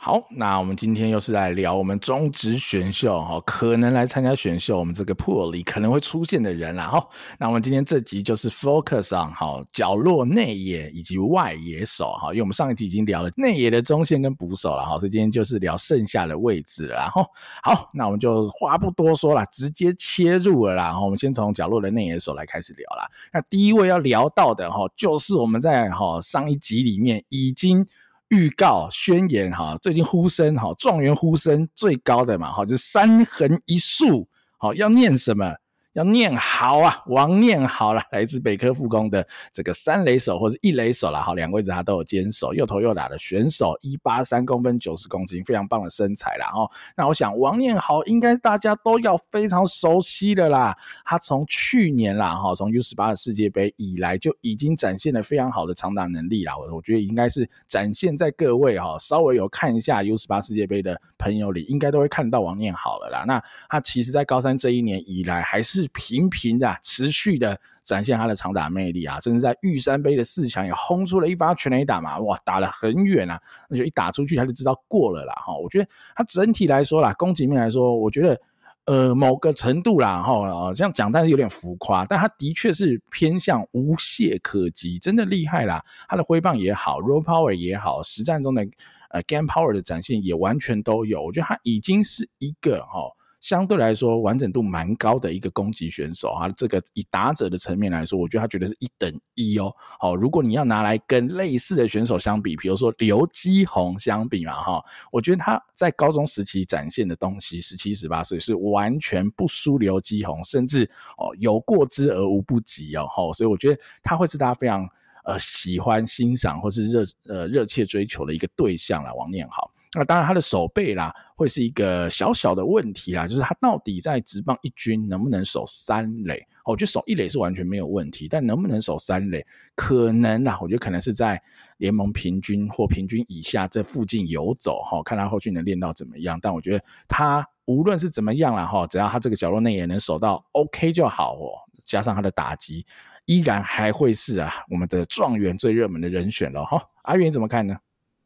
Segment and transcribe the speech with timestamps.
[0.00, 7.04] 好，那我们今天又是来聊我们中职选秀哈，可能来参加选秀，我们这个 pool 里可能会出现的人啦哈。
[7.36, 16.94] 那我们今天这集就是 focus on 哈角落内野以及外野手哈，因为我们上一集已经聊了内野的中线跟捕手了哈，所以今天就是聊剩下的位置了。
[16.94, 17.26] 然后
[17.64, 20.84] 好，那我们就话不多说了，直接切入了啦。
[20.84, 23.10] 然后我们先从角落的内野手来开始聊啦。
[23.32, 27.84] 那第一位要聊到的哈，就是我们在哈上一集里面已经。
[28.28, 34.28] 预告宣言哈，最近呼声哈，状元呼声最高的嘛哈，就是三横一竖，
[34.58, 35.54] 好要念什么？
[35.98, 46.70] 要念好啊，王念好了，来自北科复工的这个三垒手或者一垒手啦，好，两位子他都有坚守，又投又打的选手，一八三公分，九十公斤，非常棒的身材啦哦。
[46.96, 50.72] 那我想王念好应该大家都要非常熟悉的啦，
[51.04, 63.24] 他从去年啦哈，从 U 十八的世界杯以来就已经展现了非常好的长打能力啦，我我觉得应该是展现在各位哈，稍微有看一下 U 十八世界杯的朋友里，应该都会看到王念好了啦。
[63.26, 65.87] 那他其实在高三这一年以来还是。
[65.88, 75.56] 频频的、持续的展现他的长打魅力啊，甚至在玉山杯的四强也轰出了一发全垒打嘛，哇，打了很远啊，那就一打出去他就知道过了啦哈。
[75.56, 78.40] 我觉得他整体来说啦，攻击面来说，我觉得
[78.84, 85.84] 呃某个程度啦哈，这样讲但是有点浮夸，但他的确是偏向无懈可击，真的厉害啦。
[86.08, 88.66] 他的挥棒也好，raw power 也好，实战中的
[89.10, 91.22] 呃 game power 的展现也完全都有。
[91.22, 93.10] 我觉得他已经是一个哈。
[93.40, 99.72] 相对来说，完整度蛮高的一个攻击选手哈，这个以打者的层面来说，我觉得他绝对是一等一哦。
[100.00, 110.82] 好，如果你要拿来跟类似的选手相比，比如说刘基宏相比嘛哈，我觉得他在高中时期展现的东西，十七、十八岁是完全不输刘基宏，甚至
[111.16, 113.06] 哦有过之而无不及哦。
[113.06, 114.88] 哈，所以我觉得他会是大家非常
[115.24, 119.70] 呃喜欢欣赏或是热呃热切追求的一个对象啦，王念好。
[119.94, 126.46] 那当然，他的守备啦，会是一个小小的问题啦，就是他到底在职棒一军能不能守三垒？
[126.64, 129.44] 我觉得守一垒是完全没有问题，但能不能守三垒，
[129.74, 131.40] 可能啦，我觉得可能是在
[131.78, 136.38] 联盟平均或平均以下这附近游走哈，看他后续能练到怎么样。
[136.42, 141.48] 但我觉得他无论是怎么样啦哈，只要他这个角落内也能守到 OK 就好哦，
[141.86, 142.84] 加上他的打击，
[143.24, 146.82] 依然还会是啊我们的状元最热门的人选了哈。
[147.04, 147.74] 阿元怎么看呢？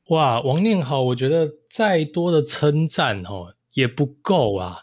[0.09, 4.79] 哇，王念好，我觉得再多的称赞哦也不够啊。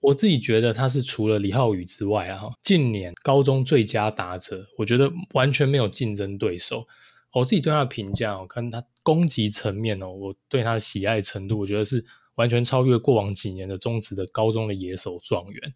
[0.00, 6.86] 我自己觉得他是除了李浩宇之外啊，近年高中最佳打者，我觉得完全没有竞争对手。
[7.32, 12.04] 我自己对他的评价，我看他攻击层面哦，我对他的喜爱程度，我觉得是
[12.34, 15.74] 完全超越过往几年的中职的高中的野手状元，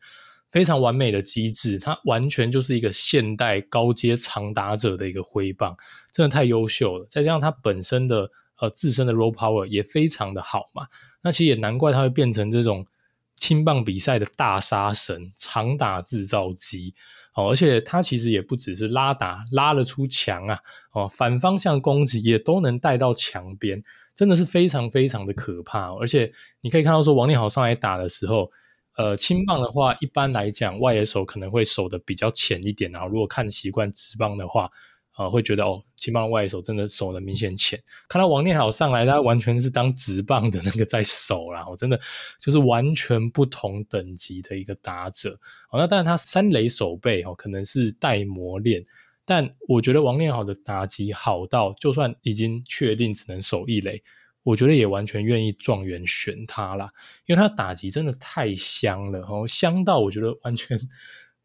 [0.50, 5.76] 非常完美的机制，他完全就是一个现代高阶长打者的一个挥棒，
[6.12, 7.06] 真的太优秀了。
[7.08, 8.30] 再加上他本身的。
[8.58, 10.86] 呃，自身的 role power 也非常的好嘛，
[11.22, 12.86] 那其实也难怪他会变成这种
[13.34, 16.94] 青棒比赛的大杀神、长打制造机
[17.34, 20.58] 哦，而且他其实也不只是拉打拉得出墙啊，
[20.92, 23.82] 哦，反方向攻击也都能带到墙边，
[24.14, 25.92] 真的是非常非常的可怕。
[25.94, 28.50] 而且你可以看到说，王念好上来打的时候，
[28.96, 34.70] 呃，青棒的话，一般来讲外野手可能会守的比较浅一点啊，如果看习惯直棒的话。
[35.16, 37.82] 啊、呃，会觉得哦，青棒外手真的守得明显浅。
[38.06, 41.66] 看到王念好上来，他完全是当直棒的那个在守啦。
[41.66, 41.98] 我真的
[42.38, 45.32] 就是完全不同等级的一个打者。
[45.70, 48.84] 哦，那当然他三垒守备哦，可能是待磨练。
[49.24, 54.00] 但我觉得王念好的打击好到，就算已经确定只能守一垒，
[54.42, 56.92] 我觉得也完全愿意状元选他啦，
[57.24, 60.78] 因为他打击真的太香了哦，香到我觉得完全。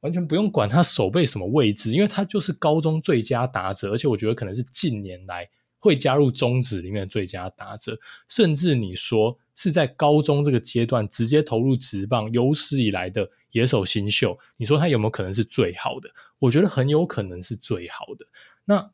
[0.02, 7.98] 完全不用管他手背什么位置，因为他就是高中最佳打者，而且我觉得可能是近年来会加入中职里面的最佳打者，
[8.28, 16.09] 甚至你说是在高中这个阶段直接投入职棒有史以来的野手新秀，你说他有没有可能是最好的？
[16.40, 18.26] 我觉得很有可能是最好的。
[18.66, 18.92] 那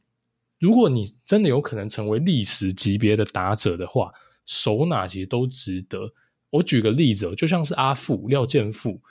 [0.59, 4.11] 如果你真的有可能成为历史级别的打者的话，
[4.45, 6.11] 守哪其实都值得。
[6.49, 9.01] 我举个例子，就像是阿富廖健富。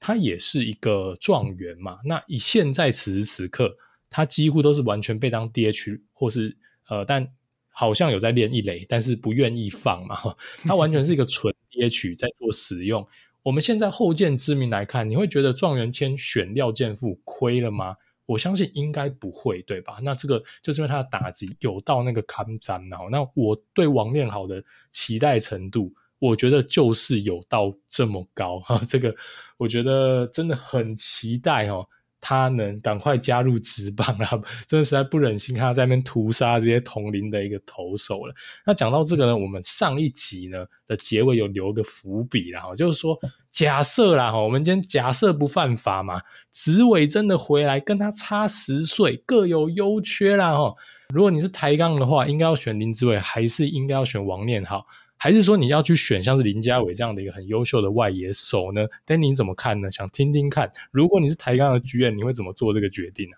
[0.00, 3.76] 他也是一个状元嘛，那以现在此时此刻，
[4.08, 6.56] 他几乎都是完全被当 DH 或是
[6.88, 7.28] 呃，但
[7.68, 10.16] 好像有在练一垒，但是不愿意放嘛。
[10.62, 13.06] 他完全是一个纯 DH 在做使用。
[13.42, 17.96] 我们现在后见之明来看，你会觉得状元签选廖健富亏了吗？
[18.26, 19.98] 我相信应该不会，对吧？
[20.02, 25.92] 那这个就是因为他的打击有到那个坎站，然后那我对王念好的期待程度。
[26.18, 29.14] 我觉得就是有到这么高哈，这个
[29.56, 31.86] 我觉得真的很期待哦。
[32.20, 34.28] 他能赶快加入职棒啊！
[34.66, 38.34] 真的实在不忍心看他在那边屠杀这些同龄的一个投手了。
[38.66, 43.16] 那讲到这个呢，我们上一集呢的结尾有留个伏笔啦，就是说
[43.52, 46.20] 假设啦哈，我们今天假设不犯法嘛，
[46.50, 50.74] 紫伟真的回来跟他差十岁，各有优缺啦哈。
[51.14, 54.84] 如果你是抬杠的话，应该要选林子伟，还是应该要选王念好？
[55.18, 58.86] 还是说你要去选像是林家伟这样的一个很优秀的外野手呢？
[59.04, 59.90] 但你怎么看呢？
[59.90, 63.36] 想听听看，如果你是台钢的剧院你会怎么做这个决定呢？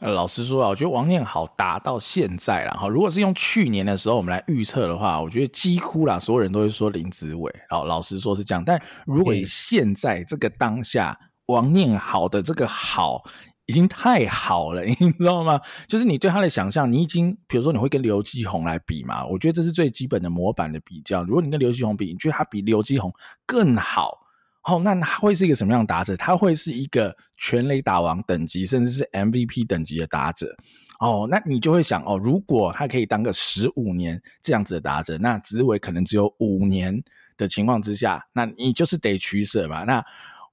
[0.00, 2.88] 呃，老实说啊，我觉得王念好打到现在了哈。
[2.88, 7.52] 如果是用去年的时候我们来预测的话，我觉得几乎啦，所有人都会说林子伟。
[7.68, 8.62] 好，老实说是这样。
[8.64, 13.22] 但如果以现在这个当下，嗯、王念好的这个好。
[13.66, 15.60] 已经太好了， 你知道吗？
[15.86, 19.24] 就是你对他的想象，你已经，比如说你会跟刘基鸿来比嘛？
[19.26, 21.24] 我觉得这是最基本的模板的比较。
[21.24, 23.12] 如果你跟刘基鸿比，你觉得他比刘基鸿
[23.46, 24.18] 更好，
[24.64, 26.14] 哦，那他会是一个什么样的打者？
[26.16, 30.54] 他会是一个全垒打王等级，甚至是 MVP 等级的打者。
[31.00, 37.02] 哦，那你就会想，哦，如果他可以当个十五年这样子的打者，那职位可能只有五年
[37.36, 39.84] 的情况之下，那你就是得取舍嘛。
[39.84, 40.04] 那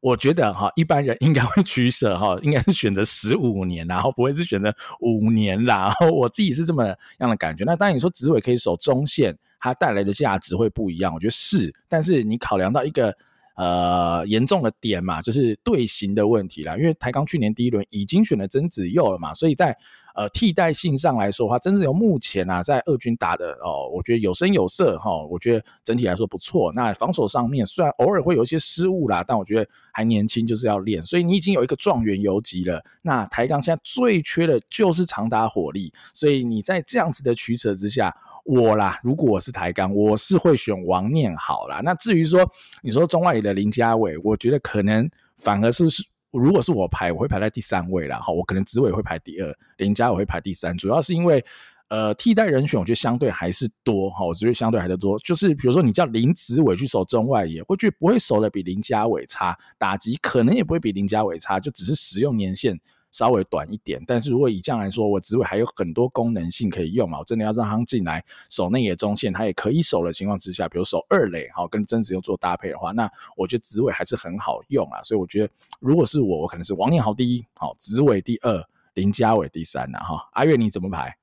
[0.02, 5.84] 我觉得哈，一般人应该会取舍哈，应该是选择十五年，然后不会是选择五年啦。
[5.88, 6.86] 然后我自己是这么
[7.20, 7.64] 样的感觉。
[7.64, 11.74] 那当然你说子伟可以守中线，它带来的价值会不一样，我觉得是。
[11.88, 13.16] 但是你考量到一个
[13.56, 16.76] 呃严重的点嘛，就是队形的问题啦。
[16.76, 19.78] 因为台钢去年第一轮已经选了曾子佑了嘛，所以在。
[20.14, 26.72] 呃，替代性上来说的话，真正由目前啊，在二军打的哦，我觉得有声有色哈，我觉得整体来说不错。
[26.74, 31.02] 那防守上面虽然偶尔会有一些失误啦，但我觉得还年轻，就是要练。
[31.02, 32.84] 所以你已经有一个状元游击了。
[33.02, 41.80] 那台钢现在最缺的就是长打火力，所以你在这样子的取舍之下，我啦，如果我是台钢，我是会选王念好啦。
[41.84, 42.46] 那至于说
[42.82, 46.04] 你说中外野的林家伟，我觉得可能反而是是。
[46.32, 48.18] 如果是我排，我会排在第三位啦。
[48.20, 51.44] 哈，我可能紫伟会排第二，林家我会排第三，主要是因为
[51.90, 55.18] 呃替代人选，我觉得相对还是多哈，我觉得相对还是多。
[55.20, 62.80] 就是比如说你叫林子伟去守中外也会觉得不会守的比林家伟差，打击可能也不会比林家伟差，就只是使用年限。
[63.12, 67.20] 稍微短一点，但是如果以这样来说，我子伟还有很多功能性可以用嘛。
[67.20, 75.02] 我真的要让他进来守内野中线，他也可以守的情况之下，比如守二垒，好跟曾子佑做搭配的话，那我觉得子伟还是很好用啊。
[75.04, 78.64] 所以我觉得，如果是我，我可能是王念豪第一，好子伟第二，
[78.94, 80.00] 林家伟第三呐。
[80.00, 81.16] 哈，阿月你怎么排？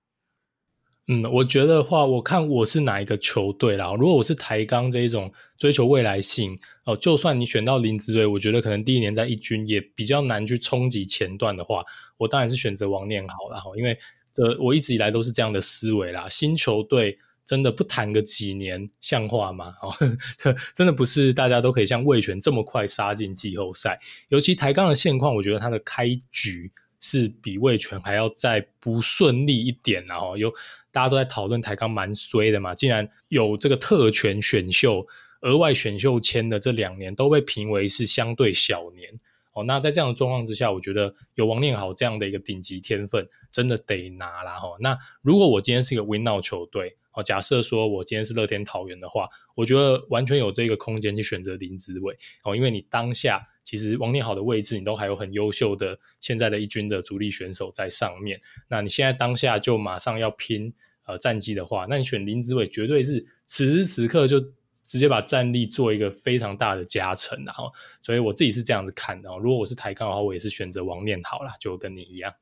[1.11, 3.95] 嗯，我觉得话，我看我是哪一个球队啦。
[3.99, 11.83] 如果我是台钢这一种追求未来性哦，就算你选到林子伟，我觉得可能第一年在一军也比较难去冲击前段的话，
[12.19, 13.59] 我当然是选择王念好了。
[13.79, 13.99] 因为
[14.35, 16.29] 这我一直以来都是这样的思维啦。
[16.29, 19.73] 新球队真的不谈个几年像话吗？
[19.81, 19.91] 哦，
[20.37, 23.99] 这真的不是大家都可以像味全这么快杀进季后赛。
[24.29, 26.71] 尤其台钢的现况，我觉得他的开局
[27.01, 30.53] 是比魏全还要再不顺利一点，然后有。
[30.91, 35.07] 大家都在讨论台钢蛮衰的嘛，竟然有这个特权选秀、
[35.43, 39.21] 额外选秀签的这两年都被评为是相对小年
[39.53, 39.63] 哦。
[39.65, 44.77] 那在这样的状况之下，我觉得有王念好这样的一个顶级天分，真的得拿啦哈。
[44.81, 53.49] 那如果我今天是一个 win now 球队哦，假设说我今天是乐天桃园的话，我觉得完全有这个空间去选择林子伟哦，因为你当下。
[53.65, 58.41] 其实王念好的位置，你都还有很优秀的现在的一军的主力选手在上面。
[58.69, 60.73] 那你现在当下就马上要拼
[61.05, 64.41] 呃战绩的话，那你选林子伟绝对是此时此刻就
[64.87, 67.71] 直接把战力做一个非常大的加成，然后，
[68.01, 69.39] 所以我自己是这样子看的哦。
[69.39, 72.33] 如果我是台钢的话，我也是选择王念好啦，就跟你一样。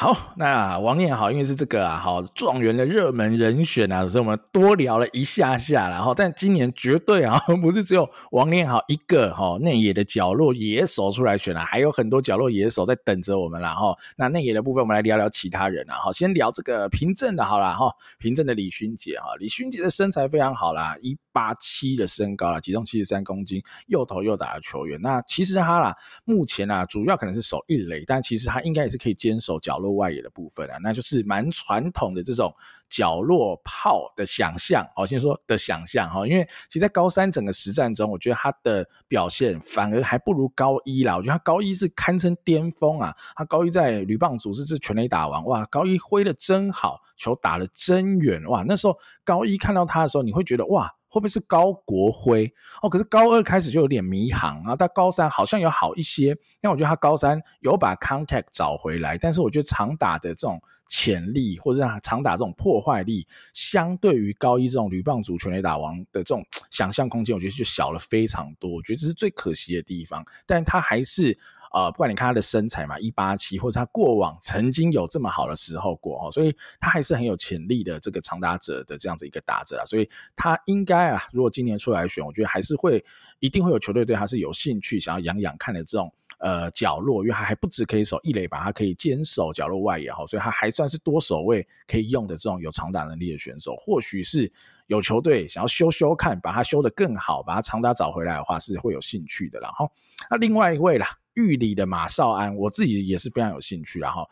[0.00, 13.92] 好，那王念好，因为是这个啊，好状元的热门人选啊，所以我们多聊了一下下，然后但今年绝对啊，不是只有王念好一个哈内野的角落野手出来选了，还有很多角落野手在等着我们啦哈。
[14.16, 25.00] 那内野的部分，我们来聊聊其他人啊，好，先聊这个平镇的，好了哈，平镇的李勋杰哈，李勋杰的身材非常好啦，一 八七的身高啦，体重七十三公斤，又投又打的球员。
[25.00, 29.92] 那其实他啦，目前啊，主要可能是守一垒，但其实他应该也是可以坚守角落。
[29.92, 32.52] 外野的部分啊，那就是蛮传统的这种
[32.88, 34.86] 角落炮的想象。
[34.96, 41.16] 哦，先说的想象哈，因为其实在高三整个实战中，我觉得他的表现反而还不如高一啦。
[41.16, 48.64] 我觉得他高一是堪称巅峰啊，他高一在女棒组是是全垒打王哇，高一挥的真好，球打得真远哇。
[48.66, 50.92] 那时候高一看到他的时候，你会觉得哇。
[51.10, 52.52] 会不会是高国辉
[52.82, 52.88] 哦？
[52.90, 56.36] 可是高二开始就有点迷航啊，到高三好像有好一些。
[56.60, 68.70] 但我觉得他高三有把 contact 找回来，但是我觉得常打的这种潜力，或者是长打这种破坏力，相对于高一这种铝棒族全垒打王的这种想象空间，我觉得就小了非常多。
[68.70, 71.38] 我觉得这是最可惜的地方，但他还是。
[71.70, 83.04] 呃，不管你看他的身材嘛，一八七，或者他过往曾经有这么好的时候过哦，所以他还是很有潜力的这个长打者的这样子一个打者啊，所以他应该啊，如果今年出来选，我觉得还是会
[83.38, 94.50] 一定会有球队对他是有兴趣，想要养养看的这种呃角落，因为他还不止可以守一垒吧，他可以坚守角落外野哈，所以他还算是多守位可以用的这种有长打能力的选手，或许是
[94.86, 99.90] 有球队想要修修看，把他修得更好，把他长打找回来的话，是会有兴趣的然后，
[100.30, 101.06] 那另外一位啦。
[101.34, 104.00] 玉里的马少安，我自己也是非常有兴趣。
[104.00, 104.28] 然后，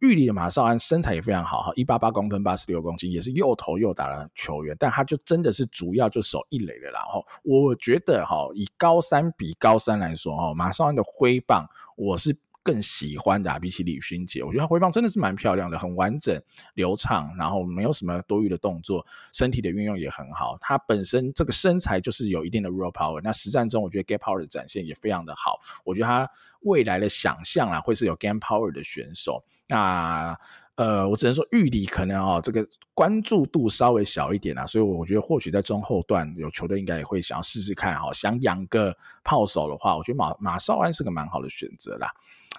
[0.00, 4.76] 玉里的马少安身材也非常好，哈，一八八公分，八十六公斤，也是又投又打的球员。
[4.78, 6.90] 但他就真的是主要就守一垒的。
[6.90, 12.36] 然后，我觉得哈，以高三比高三来说，哈，马少安的挥棒，我是。
[12.64, 16.38] 更喜欢的、比起李勋杰，我觉得他挥棒真的是蛮漂亮的，很完整
[16.74, 20.58] 流畅，然后没有什么多余的动作，身体的运用也很好。
[20.60, 25.58] 他本身这个身材就是有一定的 raw power，那实战中我觉得 gap power 的展现也非常的好。
[25.82, 29.42] 我觉得他未来的想象啊，会是有 game power 的选手。
[29.68, 30.36] 那
[30.76, 42.08] 呃，我只能说玉里可能哦，这个关注度稍微小一点啊，所以我觉得或许在中后段有球队应该也会想要试试看哈，想养个炮手的话，我觉得马马少安是个蛮好的选择啦。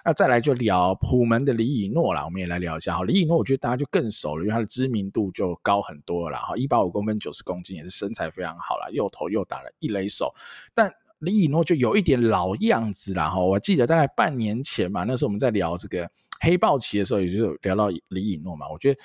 [0.04, 3.04] 那再来就聊普门的李以诺啦，我们也来聊一下哈。
[3.04, 10.34] 李以诺我觉得大家就更熟了，因为他的知名度就高很多了哈，一八五公分，九十公斤，也是身材非常好啦，又投又打了一垒手，
[10.74, 10.90] 但
[11.20, 13.38] 李以诺就有一点老样子啦哈。
[13.38, 16.10] 我记得大概半年前嘛，那时候我们在聊这个。
[16.42, 19.00] 黑豹旗的时候，也就是聊到李以诺嘛，我觉得，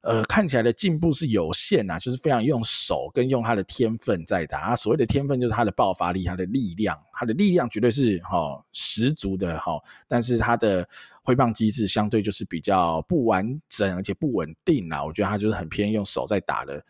[0.00, 4.60] 呃，看起来的进步是有限呐，就是非常用手跟用他的天分在打。
[4.60, 10.84] 他所谓的天分就是他的爆发力、他的力量，他的力量绝对是哈、哦、十足的哈、但是他的
[11.22, 15.04] 挥棒机制相对就是比较不完整，而且不稳定啦。
[15.04, 16.84] 我觉得他就是很偏用手在打的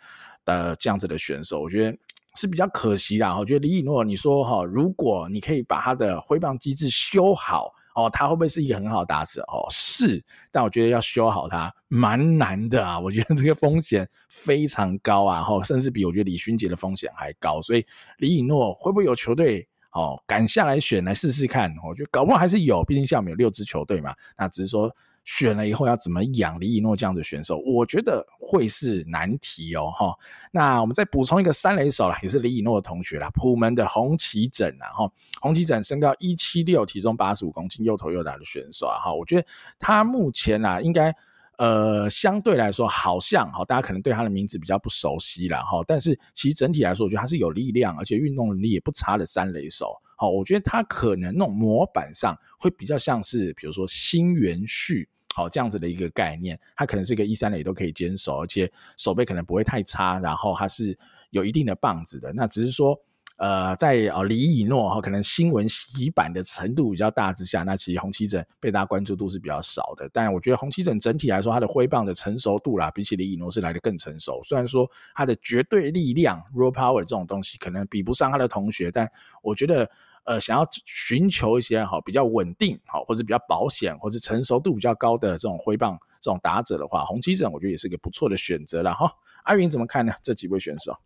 [0.46, 1.98] 的这样子的选手，我觉得
[2.34, 3.38] 是比较可惜啦。
[3.38, 7.72] 我觉得李以诺，你说哈、如果你可以把他的挥棒机制修好。
[7.96, 9.40] 哦，他会不会是一个很好的打者？
[9.42, 12.98] 哦，是，但我觉得要修好他蛮难的啊。
[12.98, 17.62] 我觉得这个风险非常高啊，哈，甚至比我觉得李勋杰的风险还高。
[17.62, 17.86] 所以
[18.18, 21.72] 李以诺会不会有球队哦敢下来选来试试看？
[21.88, 24.12] 我觉得搞不好还是有，毕竟下面有六支球队嘛。
[24.36, 24.92] 那只是说。
[25.24, 30.14] 选了以后要怎么养李以诺这样的选手，我觉得会是难题哦，哈。
[30.52, 35.10] 那我们再补充一个三垒手啦，也是李以诺的同学啦，普门的洪奇整啦，哈。
[35.40, 39.14] 洪奇整身高一七六，体重八十五公斤，又投又打的选手啊，哈。
[39.14, 39.46] 我觉得
[39.78, 41.10] 他目前啊，应该
[41.56, 45.82] 呃相对来说好像哈，大家可能对他的名字比较不熟悉了哈。
[45.86, 49.96] 但是其实整体来说，我觉得他是有力量，而且运动能力也不差的三垒手。
[50.18, 55.08] 好，我觉得他可能那种模板上会比较像是，比如说新元旭。
[55.34, 60.96] 好，这样子的一个概念，他可能是一个一三垒都可以坚守，而且手背可能不会太差，然后他是
[61.30, 62.32] 有一定的棒子的。
[62.32, 62.96] 那只是说，
[63.38, 70.08] 呃，在呃李以诺哈，可能新闻洗版的程度比较大之下，那其实洪奇整被大家关注度是比较少的。
[70.12, 74.40] 但我觉得洪奇整整体来说，他的挥棒的成熟度啦，比起李以诺是来得更成熟。
[74.44, 79.10] 虽然说他的绝对力量 raw power 这种东西可能比不上他的同学，但
[79.42, 79.90] 我觉得。
[80.24, 89.12] 呃，想要寻求一些哈比较稳定好，或者比较保险，或者成熟度比较高的这种挥棒这种打者的话，洪奇整我觉得也是一个不错的选择了哈。
[89.44, 90.12] 阿云怎么看呢？
[90.22, 90.96] 这几位选手？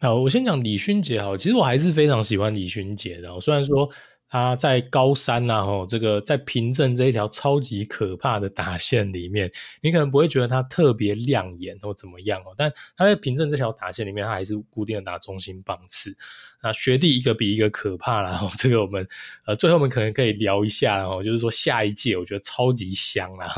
[0.00, 3.90] 好，我先讲李勋杰哈，其实我还是非常喜欢李勋杰的，虽然说。
[4.28, 16.16] 他在高三呐，吼，这个在平镇这一条超级可怕的打线里面，你可能不会觉得他特别亮眼或怎么样哦，但他在平镇这条打线里面，他还是固定的打中心棒次。
[16.62, 19.06] 那学弟一个比一个可怕啦，吼，这个我们
[19.46, 23.52] 呃最后我们可能可以聊一下哦，就是说下一届我觉得超级香啦，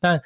[0.00, 0.20] 但。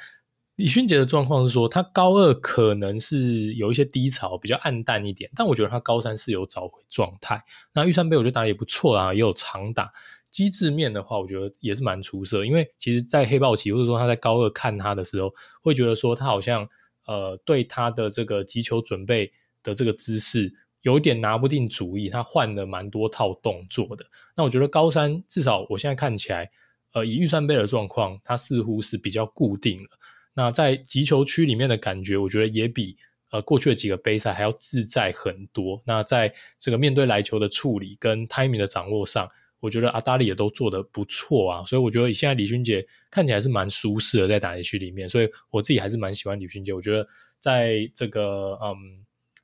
[0.56, 7.42] 李勋杰的状况是说，他高二可能是有一些低潮，比较暗淡一点，但我觉得他高三是有找回状态。
[7.73, 9.92] 那玉山杯我觉得打也不错啊，也有长打。
[10.30, 12.44] 机制面的话，我觉得也是蛮出色。
[12.44, 15.32] 因为其实，在黑豹旗或者说他在高二看他的时候，
[15.62, 16.66] 会觉得说他好像
[17.06, 19.30] 呃对他的这个击球准备
[19.62, 24.06] 的这个姿势有点拿不定主意，他换了蛮多套动作的。
[24.35, 26.50] 那我觉得高三至少我现在看起来，
[26.92, 29.88] 呃，以预算杯的状况，他似乎是比较固定了。
[30.34, 32.96] 那在击球区里面的感觉，我觉得也比
[33.30, 35.82] 呃过去的几个杯赛还要自在很多。
[35.84, 39.28] 那在这个面对来球的处理跟 timing 的掌握上，
[39.60, 41.62] 我觉得阿达利也都做得不错啊。
[41.64, 46.72] 所以我觉得现在李勋杰看起来是蛮舒适的在打击区里面，所以我自己还是蛮喜欢李勋杰。
[46.72, 47.06] 我觉得
[47.38, 48.74] 在这个嗯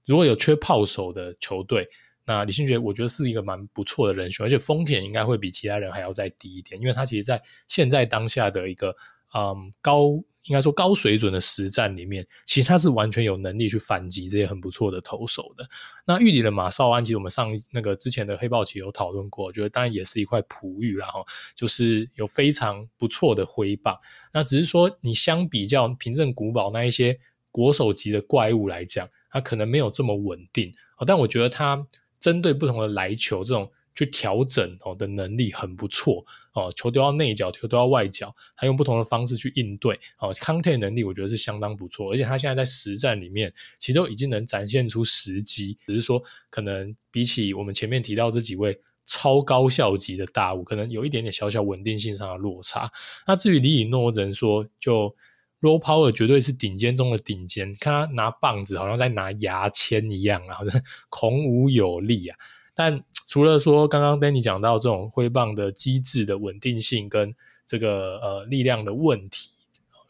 [0.07, 1.87] 如果有缺炮手的球队，
[2.25, 8.97] 那李星爵我觉得是一个蛮不错的人选，而且风险应该会比其他人还要再低一点，因为他其实在现在当下的一个
[9.35, 10.25] 嗯高。
[10.49, 15.69] 应该说高水准的实战里面，其实他是完全有能力去反击这些很不错的投手的。
[16.05, 21.25] 那玉里的马绍安，其实我们上那个之前的黑豹棋有讨论过，我觉得当然也是一块璞玉，然后
[21.55, 23.97] 就是有非常不错的挥棒。
[24.33, 27.19] 那只是说你相比较平镇古堡那一些
[27.51, 30.75] 国手级的怪物来讲，它可能没有这么稳定。
[31.07, 31.87] 但我觉得它
[32.19, 33.71] 针对不同的来球这种。
[33.99, 52.89] 去调整哦的能力很不错哦，球丢到内角，球丢到外角，他用不同的方式去应对哦抗退能力我觉得是相当不错，而且他现在在实战里面其实都已经能展现出时机，只是说可能比起我们前面提到这几位超高效级的大物，可能有一点点小小稳定性上的落差。
[53.27, 55.13] 那至于李以诺，我只能说就
[55.61, 62.39] raw power 绝对是顶尖中的顶尖，看他拿棒子好像在拿牙签一样啊，好 像孔武有力啊。
[62.79, 67.35] 但除了说刚刚 Danny 讲到这种挥棒的机制的稳定性跟
[67.67, 69.51] 这个呃力量的问题，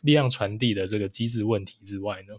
[0.02, 2.34] 力量传递的这个机制问题之外呢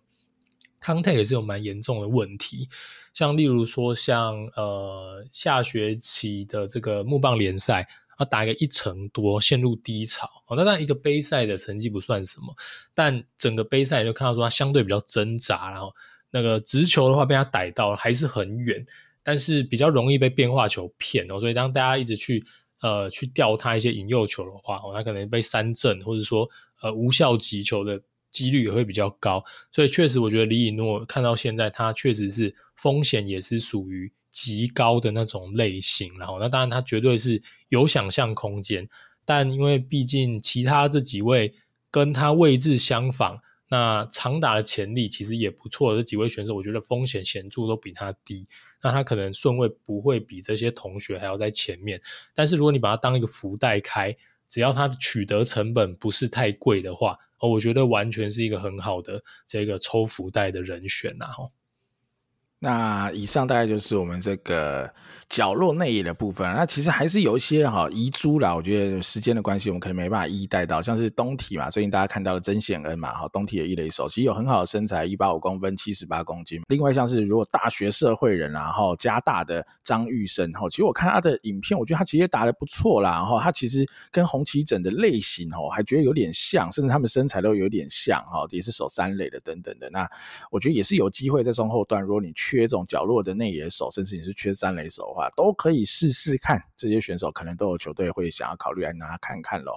[0.80, 2.70] ，contact 也是有蛮严重的问题。
[3.12, 12.56] 像例如说像呃下学期的这个木棒联赛，啊打个一成多陷入低潮，哦，那当然一个杯赛的成绩不算什么，
[12.94, 15.92] 但整个杯赛就看到说它相对比较挣扎，然后
[16.30, 18.86] 那个直球的话被他逮到了还是很远。
[19.30, 22.44] 但是比较容易被变化球骗哦，所以当大家一直去
[22.82, 26.50] 呃去钓他一些引诱球的话，哦，他可能被三振或者说
[26.82, 29.46] 呃无效击球的几率也会比较高。
[29.72, 36.12] 所以确实，我觉得李以诺看到现在，他确实是风险也是属于极高的那种类型。
[36.18, 38.90] 然后，那当然他绝对是有想象空间，
[39.26, 41.54] 但因为毕竟其他这几位
[41.92, 43.38] 跟他位置相仿，
[43.70, 45.96] 那长打的潜力其实也不错。
[45.96, 48.48] 这几位选手，我觉得风险显著都比他低。
[48.82, 52.02] 那他可能顺位不会比这些同学还要在前面，
[52.34, 54.16] 但是如果你把它当一个福袋开，
[54.48, 61.52] 只要它的取得成本不是太贵的话，哦，我觉得完全是一个很好的这个抽福袋的人选呐，吼。
[62.62, 64.94] 那以上大概就是我们这个
[65.30, 66.52] 角落内野的部分。
[66.54, 70.82] 那其实还是有一些哈遗珠啦，我觉得时间的关系，我们可能没办法一一带到。
[70.82, 76.60] 像是东体嘛，最近大家看到的曾显恩嘛，哈，东体的一垒手，其实有很好的身材，一八五公分，七十八公斤。
[76.70, 83.12] 另外像是如果大学社会人，然后加大的张玉生，哈，其实我看他的影片，我觉得他其实也打得不错啦。
[83.12, 89.89] 然后他其实跟红旗整的类型，哈，还觉得有点像，甚至他们身材都有点像，哈，也是守三垒的等等的。
[89.92, 90.10] 那
[90.50, 92.34] 我觉得也是有机会在中后段，如果你。
[92.39, 96.62] 缺这种角落的内野手，甚至你是缺三垒手的话，都可以试试看。
[96.77, 99.73] 这些选手可能都有球队会想要考虑来拿看看喽。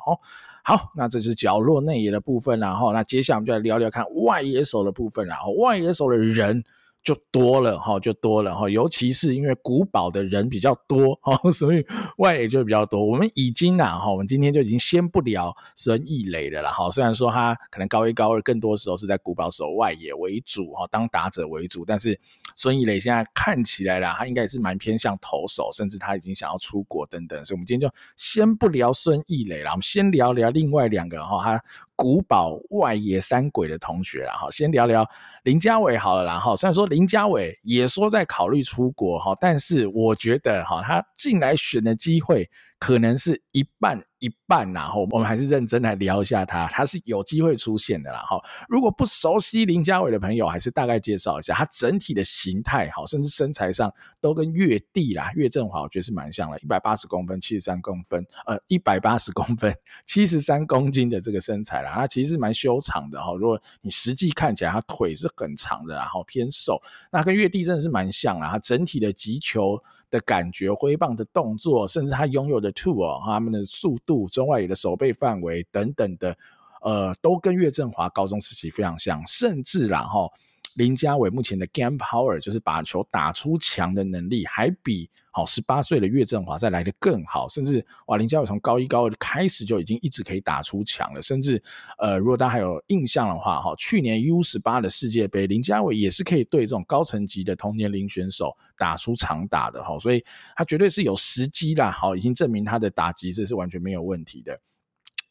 [0.63, 6.65] 好，那这是角落内野的部分，然后那接下来我们就来聊聊看外野手的部分，然后外野手的人。
[7.03, 11.85] 就多了哈，就多了哈，尤其是因为古堡的人比较多哈，所以
[12.19, 13.05] 外野就比较多。
[13.05, 16.89] 我们已经啊哈，我们今天就已经先不聊孙艺磊了啦哈。
[16.91, 22.19] 虽然说他可能高一高二更多时候是在古堡守外野为主哈，当打者为主，但是
[22.55, 27.45] 孙艺磊现在看起来啦，他应该也是蛮偏向投手，甚至他已经想要出国等等。
[27.45, 31.65] 所以，我们今天就先不聊孙艺磊了，我们先聊聊另外两个哈，他。
[32.03, 35.09] 古堡外野三鬼的同学，然后先聊聊
[35.45, 42.51] 林家伟好了，然后虽然说林家伟也说在考虑出国哈，但是我觉得哈，他进来选的机会。
[42.83, 48.21] 可能是一半一半，然后我们还是认真来聊一下他，他是有机会出现的啦。
[48.21, 59.75] 哈，如果不熟悉林家伟的朋友，还是大概介绍一下他整体的形态，好，甚至身材上都跟岳帝啦、岳振华，我觉得是蛮像的，一百八十公分，七十三公分，呃，一百八十公分，
[60.07, 63.35] 七十三公斤的这个身材啦，他其实是蛮修长的哈。
[63.35, 66.81] 如果你实际看起来，他腿是很长的，然后偏瘦，
[67.11, 68.49] 那跟岳帝真的是蛮像啦。
[68.49, 69.83] 他整体的击球。
[70.13, 76.37] 的感觉，挥棒的动作，甚至他拥有的 tool，他们的速度、中外野的手背范围等等的，
[76.83, 80.31] 呃，都跟岳振华高中时期非常像，甚至然后。
[80.77, 87.49] 林家伟目前的 game power 就是把球打出墙的能力，还比好十八岁的岳振华再来得更好。
[87.49, 91.21] 甚至哇，林家伟从高一高二开始就已经一直可以打出墙了。
[91.21, 91.63] 甚至
[91.99, 99.99] 呃，如果大家还有印象的话，哈，去年 U 十八的世界杯，林家伟也是可以对这种高层级的同年龄选手打出长打的哈。
[99.99, 100.25] 所以
[100.57, 104.59] 他绝对是有时机啦，好，已经证明他的打击这是完全没有问题的。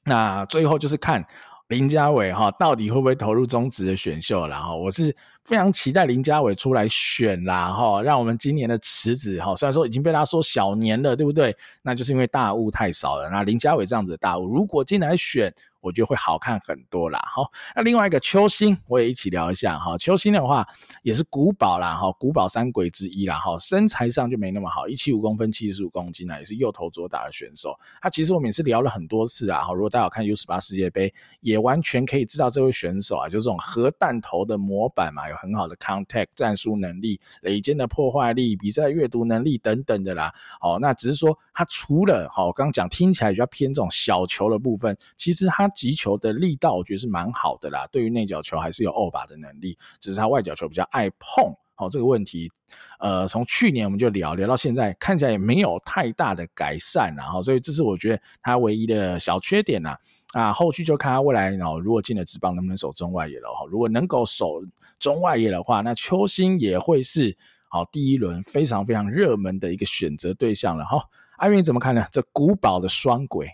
[0.04, 1.26] 那最后就是看。
[1.72, 4.46] 林家伟哈，到底会不会投入中职的选秀？
[4.46, 11.56] 然后我是非常期待林家伟出来选啦哈，让我们今年的池子哈，虽然说已经被他说小年了，对不对？
[11.82, 13.30] 那就是因为大雾太少了。
[13.30, 17.20] 那林家伟这样子的大雾，如果进来选，我觉得会好看很多啦。
[17.26, 19.98] 好，那另外一个秋星，我也一起聊一下哈。
[19.98, 20.66] 秋星的话
[21.04, 27.78] 也是古堡啦，哈，古堡三鬼之一啦，哈，身材上就没那么好，一七五公分，七十五公斤啦，也是右投左打的选手。
[28.02, 40.34] 他其实我们也是聊了很多次啊，哈，如果大家有看 U 十八世界杯，也完全可以知道这位选手啊，就是这种核弹头的模板嘛，有很好的 contact 战术能力、垒间的破坏力、比赛阅读能力等等的啦。
[40.62, 47.88] 哦，那只是说他除了好，我刚讲听起来比较偏这种小球的部分，其实他击球的力道我觉得是蛮好的啦。
[47.92, 51.54] 对于内角球还是有二把的能力，只是他外角球比较爱碰。
[51.74, 52.52] 好，这个问题，
[53.00, 59.98] 呃，从去年我们就聊聊到现在，看起来也没有太大的改善，然后所以这是我觉得他唯一的小缺点啦。
[60.34, 63.66] 啊，后续就看他未来，然后如果进了职棒能不能守中外野了哈。
[63.68, 64.62] 如果能够守
[65.00, 67.36] 中外野的话，那秋星也会是
[67.68, 71.04] 好第一轮非常非常热门的一个选择对象了哈。
[71.42, 72.06] 阿云怎么看呢？
[72.12, 73.50] 这古堡的双鬼。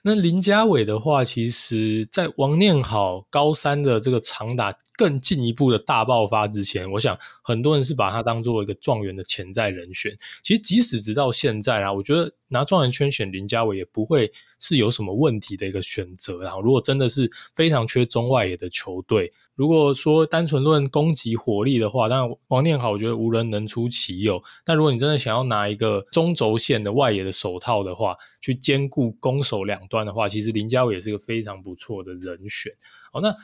[0.00, 10.16] 那林家伟的话，其实，在王念好高三的这个长打更进一步的大爆发之前，我想很多人是把他当做一个状元的潜在人选。
[10.42, 16.38] 其实，即使直到现在啊，我觉得拿状元圈选林家伟也不会是有什么问题的一个选择。
[16.38, 19.30] 然后，如果真的是非常缺中外野的球队。
[19.56, 24.40] 如果说单纯论攻击火力的话，当然王念好，我觉得无人能出其右。
[24.66, 32.70] 但如果你真的想要拿一个中轴线的外野的手套的话，去兼顾攻守两端的话，其实林家伟也是一个非常不错的人选。
[33.10, 33.34] 好，那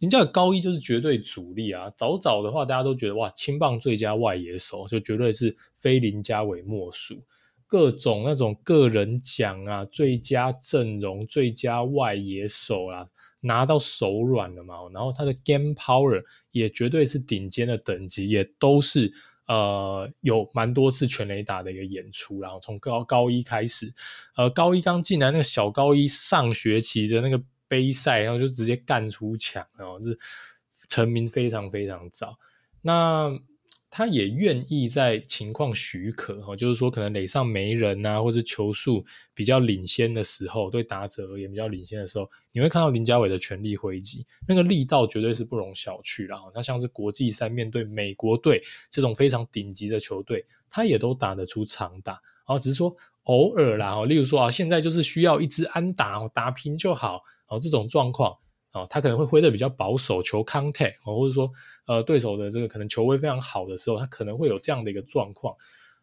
[0.00, 1.88] 林家伟高一就是绝对主力啊。
[1.96, 7.22] 早早的话，大家都觉得哇，青棒最佳外野手就绝对是非林家伟莫属。
[7.68, 13.06] 各种那种个人奖啊，最佳阵容、最佳外野手啊。
[13.40, 19.12] 拿到手软了嘛，然后他的 game power 也绝对是顶尖的等级，也都是
[19.46, 23.92] 呃有蛮多次全垒打的一个演出，然后从高高一开始，
[24.36, 30.18] 呃高一刚进来那个小高一上学期的那个杯赛，然后就直接干出墙，然后是
[30.88, 32.38] 成名非常非常早，
[32.82, 33.38] 那。
[33.90, 46.38] 他也愿意在情况许可哈，就是说可能垒上没人啊，或是球数比较领先的时候，对打者而言比较领先的时候，你会看到林家伟的全力挥击，那个力道绝对是不容小觑啦。
[46.54, 58.38] 那像是国际赛面对美国队这种非常顶级的球队，他也都打得出长打，然后只是说偶尔啦，例如说啊，现在就是需要一支安打打平就好，然后这种状况。
[58.72, 61.50] 哦，他可能会挥的比较保守，球 contact，或者说，
[61.86, 65.54] 呃，对手的这个可能球威非常好的时候，他可能会有这样的一个状况。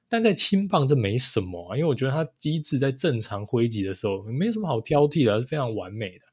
[0.10, 6.26] 但在轻棒这没什么啊，因为我觉得他机制在正常挥击的时候没什么好挑剔的，是非常完美的。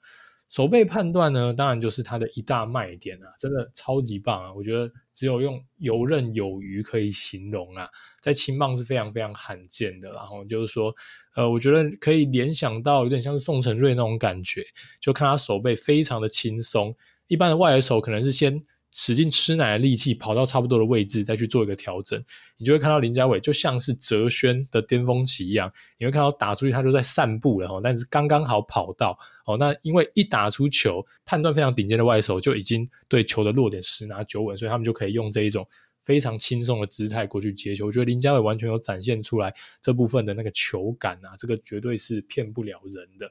[0.55, 4.55] 手背判断呢，当然就是它的一大卖点啊，真的超级棒啊！
[4.55, 7.88] 我觉得只有用游刃有余可以形容啊，
[8.23, 10.12] 在青棒是非常非常罕见的。
[10.12, 10.95] 然后就是说，
[11.35, 14.64] 呃，我觉得可以联想到有点像是宋承瑞那种感觉，
[15.01, 16.95] 就看他手背非常的轻松，
[17.27, 18.64] 一般的外野手可能是先。
[18.94, 22.24] 使劲吃奶的力气跑到差不多的位置，再去做一个调整，
[22.57, 35.66] 你就会看到林家伟就像是哲轩的巅峰期一样，你会看到打出去他就在散步了哈，但是刚刚好跑到哦，那因为一打出球，判断非常顶尖的外手就已经对球的落点十拿九稳，所以他们就可以用这一种
[36.04, 37.87] 非常轻松的姿态过去接球。
[37.87, 39.52] 我觉得林家伟完全有展现出来
[39.83, 43.28] 这部分的那个球感啊，这个绝对是骗不了人的。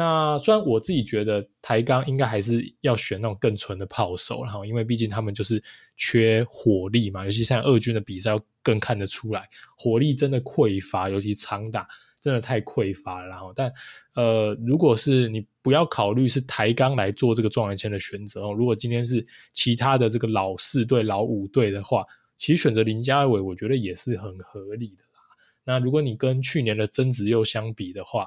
[0.00, 5.62] 那虽然我自己觉得台钢应该还是要选那种更纯的炮手，然后因为毕竟他们就是
[5.94, 11.86] 缺火力嘛，尤其像二军的比赛要更看得出来火力真的匮乏，尤其长打
[12.18, 13.28] 真的太匮乏了。
[13.28, 13.70] 然后，但
[14.14, 22.06] 呃，如果是你不要考虑是台钢来做这个状元签的选择哦，如果今天是其他的这个老四队、老五队的话，
[22.38, 25.20] 其实选择林家伟，我觉得也是很合理的啦。
[25.62, 28.26] 那如果你跟去年的曾子佑相比的话，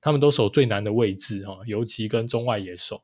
[0.00, 3.02] 他们都守最难的位置哈，尤其跟中外野手，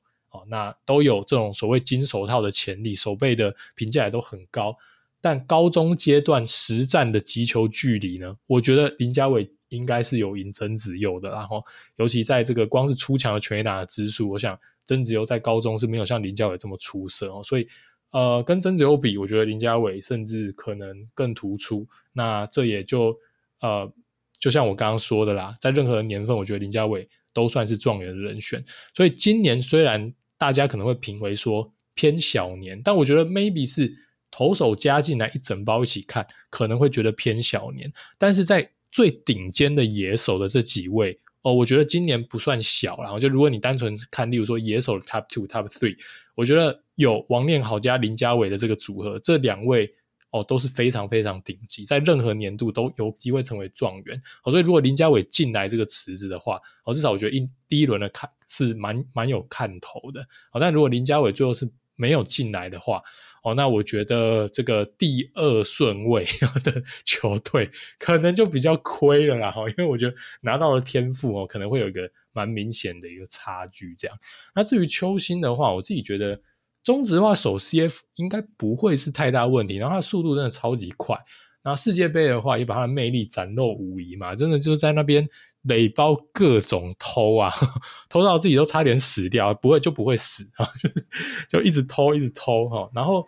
[0.49, 4.77] 那都有这种所谓金手套的潜力，守备的评价也都很高。
[5.21, 11.31] 但高中阶段实战的击球距离呢，我觉得林家伟应该是有赢曾子佑的。
[11.31, 11.65] 然后，
[11.97, 17.43] 尤其在这个光是出墙的全垒打的支数，我想曾子佑在高中是没有像林家伟这么出色哦。
[17.43, 17.67] 所以，
[18.11, 21.87] 呃，跟曾子佑比，我觉得林家伟甚至可能更突出。
[22.13, 23.19] 那这也就
[23.61, 23.93] 呃。
[24.39, 28.65] 就像我刚刚说的啦，在任何年份，我觉得林家伟都算是状元的人选。
[28.95, 33.91] 所以今年虽然大家可能会评为说偏小年，但我觉得 maybe 是
[34.31, 37.93] 投手加进来一整包一起看，可能会觉得偏小年。
[38.19, 42.97] 但是在最顶尖的野手的这几位哦，我觉得今年不算小。
[43.03, 45.97] 然后就如果你单纯看，例如说野手的 top two、top three，
[46.35, 49.95] 我觉得有王念好加林家伟的这个组合，这两位。
[50.37, 54.21] 哦，都是非常非常顶级，在任何年度都有机会成为状元。
[54.45, 60.21] 哦，所以如果林家伟进来这个池子的话，哦，至少我觉得一第一轮的看是蛮蛮有看头的。
[60.53, 63.03] 哦，但如果林家伟最后是没有进来的话，
[63.43, 66.27] 哦，那我觉得这个第二顺位
[66.63, 69.51] 的球队可能就比较亏了啦。
[69.51, 73.95] 哈，因为我觉得拿到了天赋哦，可能会有一个蛮明显的一个差距。
[73.99, 74.17] 这样，
[74.55, 76.41] 那至于秋兴的话，我自己觉得。
[76.87, 81.19] 中职的话，守 CF 应该不会是太大问题，然后他的速度真的超级快。
[81.61, 85.29] 然后世界杯的话，也把他的魅力展露无遗嘛，真的就是在那边
[85.63, 87.53] 垒包各种偷啊，
[88.09, 90.69] 偷到自己都差点死掉，不会就不会死啊，
[91.51, 92.89] 就一直偷一直偷哈。
[92.95, 93.27] 然后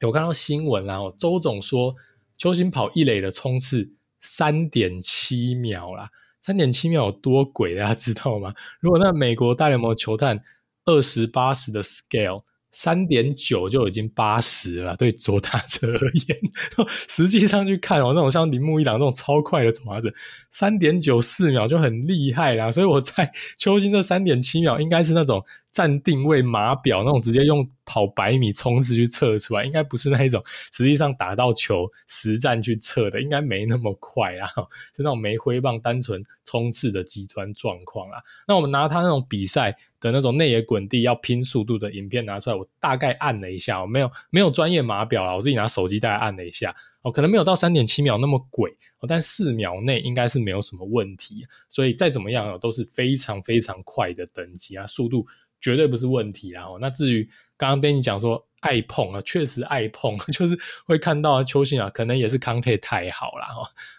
[0.00, 1.94] 有看到新闻然后周总说
[2.38, 6.08] 秋兴跑一垒的冲刺三点七秒啦，
[6.40, 8.54] 三点七秒有多鬼，大家知道吗？
[8.80, 10.42] 如果那美国大联盟球探
[10.86, 12.44] 二十八十的 scale。
[12.74, 16.38] 三点九就已经八十了，对左打者而言，
[17.08, 20.12] 实际上去看哦，那种像铃木一郎这种超快的左打者，
[20.50, 22.70] 三点九四秒就很厉害啦。
[22.70, 25.44] 所以我在 秋金这三点七秒，应该是那种。
[25.74, 34.46] 站定位码表那种直接用跑百米冲刺去测出来，应该不是那一种实际上打到球实战去测的，应该没那么快啊，
[34.94, 38.22] 是那种没挥棒单纯冲刺的极端状况啊。
[38.46, 55.26] 那我们拿他那种比赛的那种内野滚地要拼速度的影片拿出来，我大概按了一下，我没有没有专业码表啊，我自己拿手机大概按了一下，哦，可能没有到三点七秒那么鬼哦，但四秒内应该是没有什么问题，所以再怎么样都是非常非常快的等级啊，速度。
[55.64, 56.66] 绝对不是问题啦。
[56.78, 63.48] 那至于刚刚跟你讲说爱碰啊，确实爱碰， 就是会看到邱信啊，可能也是 contact 太好啦。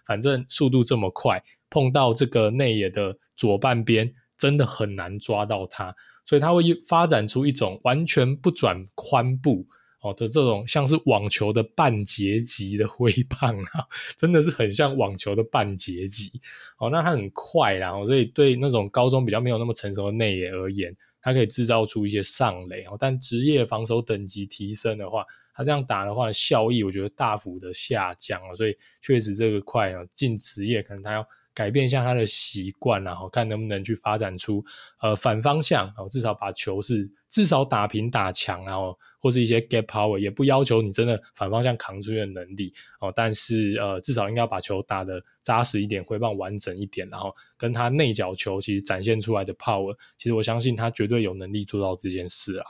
[0.06, 9.66] 反正速度这么快，碰到这个内野的左半边，真的很难抓到它，所以它会发展出一种完全不转髋部
[10.02, 16.40] 哦的这种，像是网球的半截击的挥棒啊， 真的是很像网球的半截击。
[16.78, 20.96] 哦，那它很快啦，所以对那种高中比较没有那么成熟的内野而言。
[21.26, 34.64] 他可以制造出一些上垒哦，但职业防守等级提升的话，他这样打的话效益我觉得大幅的下降了，所以确实这个快啊进职业可能他要改变一下他的习惯，然后看能不能去发展出
[35.02, 52.66] 呃反方向哦，至少把球是至少打平打强，然后或是一些 get power，也不要求你真的反方向扛出去的能力哦，但是呃至少应该把球打得扎实一点，回放完整一点，然后跟他内角球其实展现出来的 power，其实我相信他绝对有能力做到这件事啊。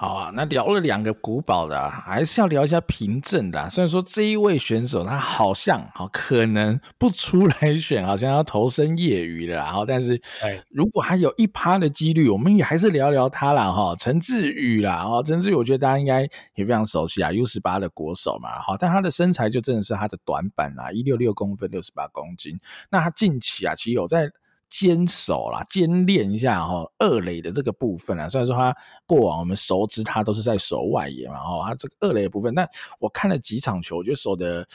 [0.00, 3.68] 好啊，那聊了两个古堡的，啊，还是要聊一下凭证的，啊。
[3.68, 13.72] 虽然说这一位选手他好像好可能不出来选，好像要投身业余了，然后但是，哎，如果还有一趴的几率，我们也还是聊聊他啦。
[13.72, 13.92] 哈。
[13.98, 16.22] 陈志宇啦，哈，陈志宇，我觉得大家应该
[16.54, 22.56] 也非常熟悉啊，U 十八的国手嘛，哈，但他的身材就真的是他的短板啦，一六六公分，六十八公斤。
[22.88, 24.30] 那他近期啊，其实有在。
[24.68, 28.74] 坚守啦，坚练一下哈，二垒的这个部分啊，虽然说他
[29.06, 34.66] 过往我们熟知他都是在守外野嘛，哈，他这个二垒的部分，但我看了几场球，我觉得守的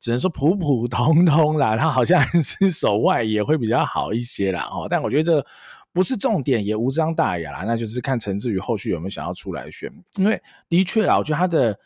[0.00, 5.46] 只能说普普通通啦，他好像是守外野会比较好一些啦，哈，但我觉得这
[5.92, 11.78] 不是重点，也无伤大雅啦，那就是看陈志宇后续有没有想要出来选，因为的确啦，我觉得他的。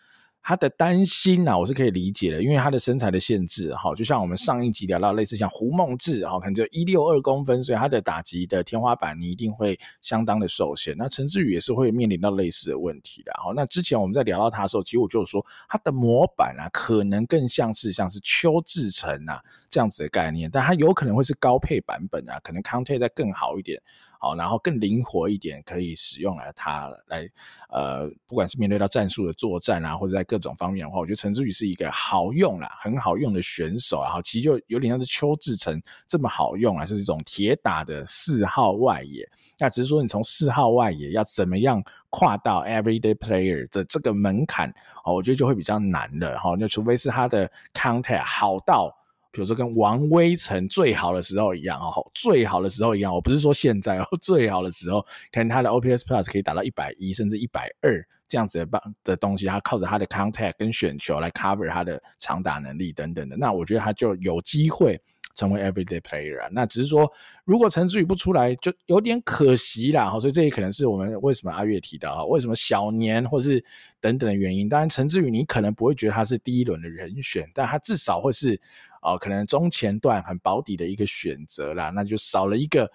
[0.42, 10.96] 他的担心啊，我是可以理解的，因为他的身材的限制，哈，就像我们上一集聊到类似像胡梦志，哈，可能就一六二公分，所以他的打击的天花板你一定会相当的受限。
[10.98, 13.52] 那陈志宇也是会面临到类似的问题的，哈。
[13.54, 23.80] 那之前我们在聊到他的时候，其实我就说他的模板啊，可能更像是像是邱志成啊这样子的概念，但他有可能会是高配版本啊，可能 contact 再更好一点。
[24.22, 27.28] 好，然后更灵活一点，可以使用来它来，
[27.70, 34.00] 呃，不管是面对到战术的作战啊，或者在各种方面的话，我觉得陈志宇是一个好用啦，很好用的选手。
[34.00, 39.28] 然后其实就有点像是邱志成这么好用啊，是一种铁打的四号外野。
[39.58, 44.72] 那只是说你从四号外野要怎么样跨到 everyday player 的这个门槛，
[45.04, 46.38] 哦，我觉得就会比较难了。
[46.38, 48.96] 哈，那除非是他的 contact 好到。
[49.32, 55.00] 比如说跟王威成最好的时候一样哦，最好的时候一样，我不是说现在哦， 最好的时候，
[55.32, 65.00] 可能他的 OPS Plus 可以达到一百一甚至一百二这样子的棒的东西，他靠着他的 contact 跟选球来 cover 他的长打能力等等的，那我觉得他就有机会
[65.34, 66.48] 成为 everyday player 啊。
[66.52, 67.10] 那只是说，
[67.44, 70.10] 如果陈志宇不出来，就有点可惜啦。
[70.18, 73.64] 所以这也可能是我们为什么阿月提到啊，为什么小年或是
[73.98, 74.68] 等等的原因。
[74.68, 78.60] 当然，陈志宇你可能不会觉得他是第一轮的人选，但他至少会是。
[79.02, 82.90] 哦，可能中前段很保底的一个选择啦，那就少了一个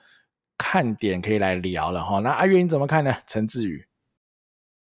[0.58, 2.20] 看点可以来聊了哈。
[2.20, 3.14] 那阿月你怎么看呢？
[3.28, 3.86] 陈志宇，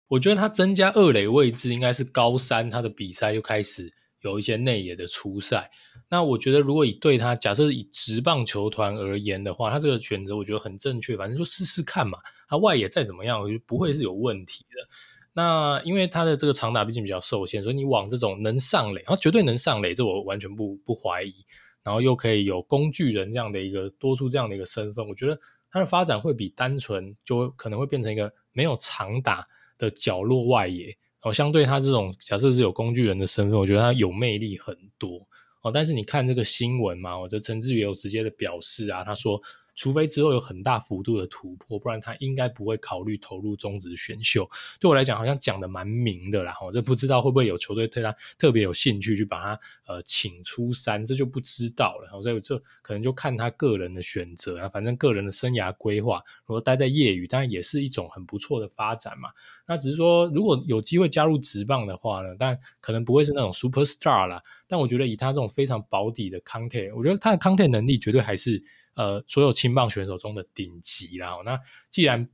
[0.07, 5.69] 我觉得他增加二垒位置应该是高三他的比赛就开始有一些内野的出赛。
[6.09, 12.17] 那我觉得如果以对他假设以职棒球团而言的话，他这个选择我觉得很正确，反正就试试看嘛。
[12.47, 14.89] 他外野再怎么样，我觉得不会是有问题的。
[15.33, 21.33] 那因为他的这个长打毕竟比较受限，所以你往这种能上垒，他绝对能上垒，这我完全不不怀疑。
[21.81, 25.39] 然后又可以有工具人这样的一个多出这样的一个身份，我觉得
[25.71, 29.45] 他的发展会比单纯就可能会变成一个没有长打
[29.77, 31.33] 的角落外野哦。
[31.33, 35.25] 相对他这种假设是有工具人的身份，我觉得他有魅力很多
[35.61, 35.71] 哦。
[35.71, 39.41] 但是你看这个新闻嘛，我这陈志宇有直接的表示啊，他说。
[39.79, 44.45] 除非之后有很大幅度的突破，不然他应该不会考虑投入中职选秀。
[44.77, 46.53] 对我来讲，好像讲的蛮明的啦。
[46.61, 52.21] 我就不知道会不会有球队对他特别有兴趣，去把他呃请出山，这就不知道了。
[52.21, 54.67] 所以这可能就看他个人的选择啊。
[54.67, 59.29] 反正个人的生涯规划，如果待在业余，当然也是一种很不错的发展嘛。
[59.65, 64.43] 那只是说，如果有机会加入职棒的话呢，但可能不会是那种 super star 啦。
[64.67, 68.61] 但我觉得以他这种非常保底的 content，我觉得他的 content 能力绝对还是。
[68.99, 71.37] 呃，所有青棒选手中的顶级啦。
[71.45, 71.57] 那
[71.89, 72.27] 既然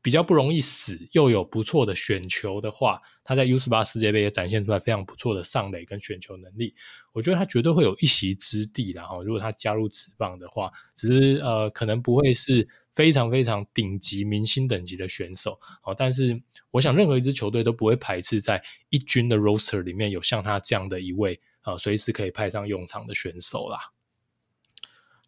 [0.00, 6.76] 比较不容易死，又有不错的选球的话，他在 U18 世界杯也展现出来非常不错的上垒跟选球能力。
[7.12, 9.02] 我觉得他绝对会有一席之地啦。
[9.02, 15.58] 哈，如果他加入职棒的话，只是呃，可能不会是非常非常顶级明星等级的选手。
[15.82, 23.91] 哦，但是我想任何一支球队都不会排斥在一军的 roster 里面有像他这样的一位呃，随时可以派上用场的选手啦。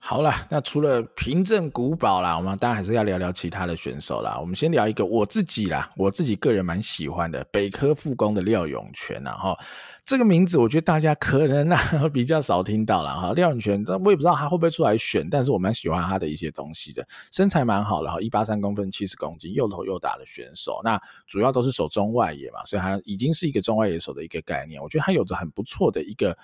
[0.07, 4.37] 好了，那除了平镇古堡啦，我们当然还是要聊聊其他的选手啦。
[4.39, 9.59] 我们先聊一个我自己啦，我自己个人蛮喜欢的北科复工的廖永权呐哈。
[10.05, 11.81] 这个名字我觉得大家可能啊
[12.13, 13.33] 比较少听到了哈。
[13.33, 20.83] 廖永权，我也不知道他会不会出来选，但是我蛮喜欢他的一些东西的，身材蛮好的哈，一八三公分，七十公斤，又投又打的选手。
[20.85, 24.83] 那主要都是守中外野嘛，所以他已经是一个中外野手的一个概念。
[24.83, 26.37] 我觉得他有着很不错的一个。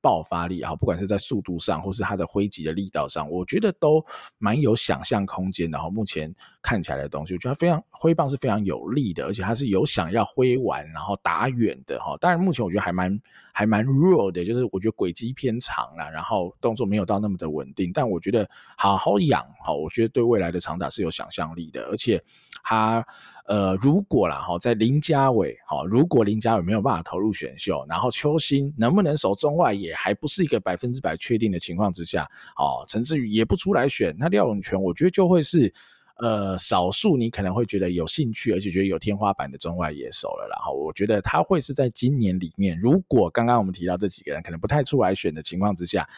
[0.00, 4.04] 爆发力啊，不管是在速度上，或是它的挥击的力道上，我觉得都
[4.38, 5.90] 蛮有想象空间的哈。
[5.90, 12.16] 目前看起来的东西，我觉得非常挥棒是非常有力的，而且它是有想要挥完然后打远的哈。
[12.20, 13.20] 当然，目前我觉得还蛮
[13.58, 17.90] 还蛮弱的，就是我觉得轨迹偏长啦，然后动作没有到那么的稳定。
[17.92, 22.22] 但我觉得好好养哈，我觉得对未来的长打是有想象力的，而且
[22.62, 23.04] 他。
[23.48, 35.72] 呃，如果啦哈，在林家伟哈，如果林家伟没有办法投入选秀，然后邱心能不能守中外也还不是一个百分之百确定的情况之下，哦，陈志宇也不出来选，那廖永权我觉得就会是
[36.18, 40.46] 呃少数你可能会觉得有兴趣而且觉得有天花板的中外野手了。
[40.50, 46.08] 然后我觉得他会是在今年里面，如果刚刚我们提到这几个人可能不太出来选的情况之下，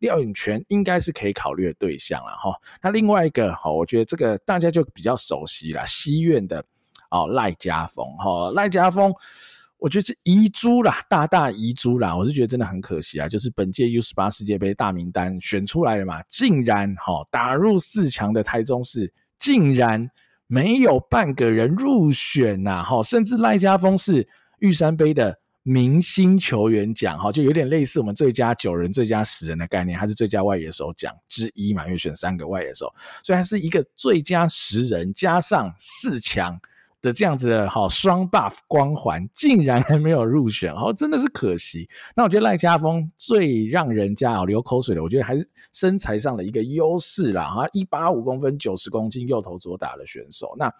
[0.00, 2.58] 廖永权应该是可以考虑的对象了哈。
[2.82, 6.64] 那另外一个哈，我觉得这个大家就比较熟悉了，西苑的。
[7.12, 9.12] 哦，赖家峰，哈，赖家峰，
[9.78, 12.16] 我觉得是遗珠啦，大大遗珠啦。
[12.16, 20.08] 我是觉得真的很可惜啊，就是本届 U 十八世界杯大名单选出来了嘛，竟然哈打入四强的台中市，竟然
[20.46, 32.92] 没有半个人入选呐，哈，甚至赖家峰是玉山杯的明星球员奖，哈，就有点类似我们最佳九人、最佳十人的概念，还是最佳外野手奖之一嘛，因为选三个外野手，
[33.24, 36.60] 所以还是一个最佳十人加上四强。
[37.02, 41.88] 的这样子的哈双 buff 光环，竟然还没有入选，哦，真的是可惜。
[42.14, 50.54] 那我觉得赖家峰最让人家啊流口水的，我觉得还是身材上的一个优势啦哈，一八五公分，九十公斤，右投左打的选手。
[50.58, 50.72] 那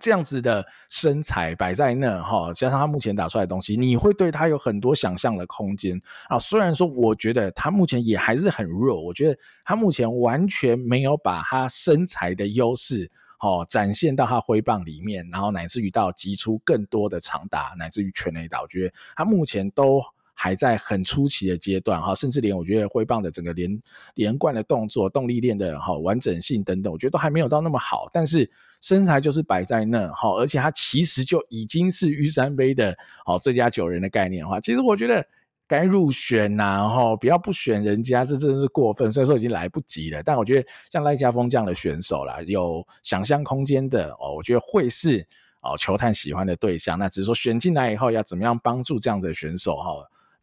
[0.00, 6.38] 这样子的身材摆在那哈，加上他目前打出来的东西，你会对他有很多想象的空间啊。
[6.38, 13.10] 虽然说我觉得他目前也还是很弱，我觉得他目前完全没有把他身材的优势。
[13.44, 20.00] 哦，展现到他挥棒里面，然后乃至于到击出更多的长打，乃至于全垒打，我觉得他目前都
[20.32, 23.82] 还在很初期的阶段哈，甚至连我觉得挥棒的整个连
[24.14, 28.08] 连贯的动作、动力链的哈完整性等等，我觉得都还没有到那么好。
[28.14, 35.26] 但是身材就是摆在那哈，而且他其实就已经是玉山杯的哦最佳九人的概念的话，其实我觉得。
[35.66, 39.10] 该入选呐，然后不要不选人家，这真的是过分。
[39.10, 40.22] 所以说已经来不及了。
[40.22, 45.26] 但我觉得像赖家峰这样的选手啦，有想象空间的哦，我觉得会是
[45.62, 46.98] 哦球探喜欢的对象。
[46.98, 49.94] 那只是说选进来以后要怎么样帮助这样子的选手哈，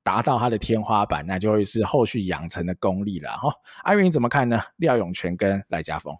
[0.04, 3.54] 达到他的天花板，那就会是后续养成的功力了哈。
[3.84, 4.60] 阿云怎么看呢？
[4.78, 6.16] 廖永泉跟赖家峰。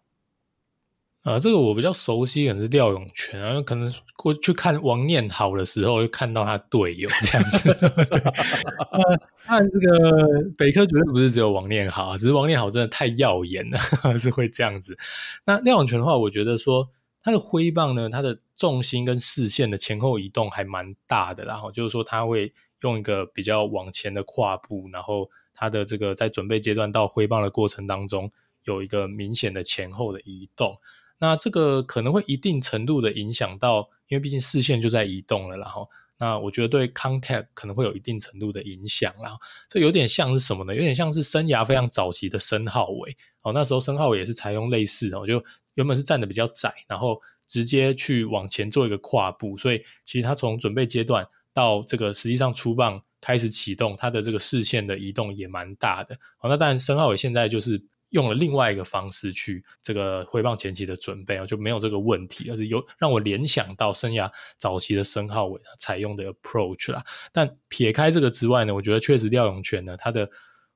[1.24, 7.72] 啊，这个我比较熟悉，可能是廖永权啊，可能过去看王念好的时候，就看到他队友这样子。
[9.46, 13.78] 当然这个北科绝对不是只有王念好，只是王念好真的太耀眼了，
[14.18, 14.98] 是会这样子。
[15.46, 16.90] 那廖永权的话，我觉得说
[17.22, 22.52] 他的挥棒呢，他的重心跟视线的前后移动还蛮大的，然后就是说他会
[22.82, 28.32] 用一个比较往前的跨步，然后他的这个在准备阶段到挥棒的过程当中，
[28.64, 30.76] 有一个明显的前后的移动。
[31.22, 39.14] 那这个可能会一定程度的影响到，因为毕竟视线就在移动了，然后那我觉得对 contact 可能会有一定程度的影响。
[39.22, 39.38] 然后
[39.70, 40.74] 这有点像是什么呢？
[40.74, 45.44] 有点像是生涯非常早期的申浩伟哦，那时候申浩伟也是采用类似的，就
[45.76, 56.18] 原本是站的比较窄，然后直接去往前做一个跨步，所以其实他从准备阶段到这个实际上出棒开始启动，他的这个视线的移动也蛮大的。
[56.40, 57.80] 好，那当然申皓玮现在就是。
[58.12, 67.04] 用了另外一个方式去这个挥棒前期的准备啊，就没有这个问题，而是有让我联想到生涯早期的申皓玮采用的 approach 啦。
[67.34, 70.30] 但撇开这个之外呢，我觉得确实廖永权呢，他的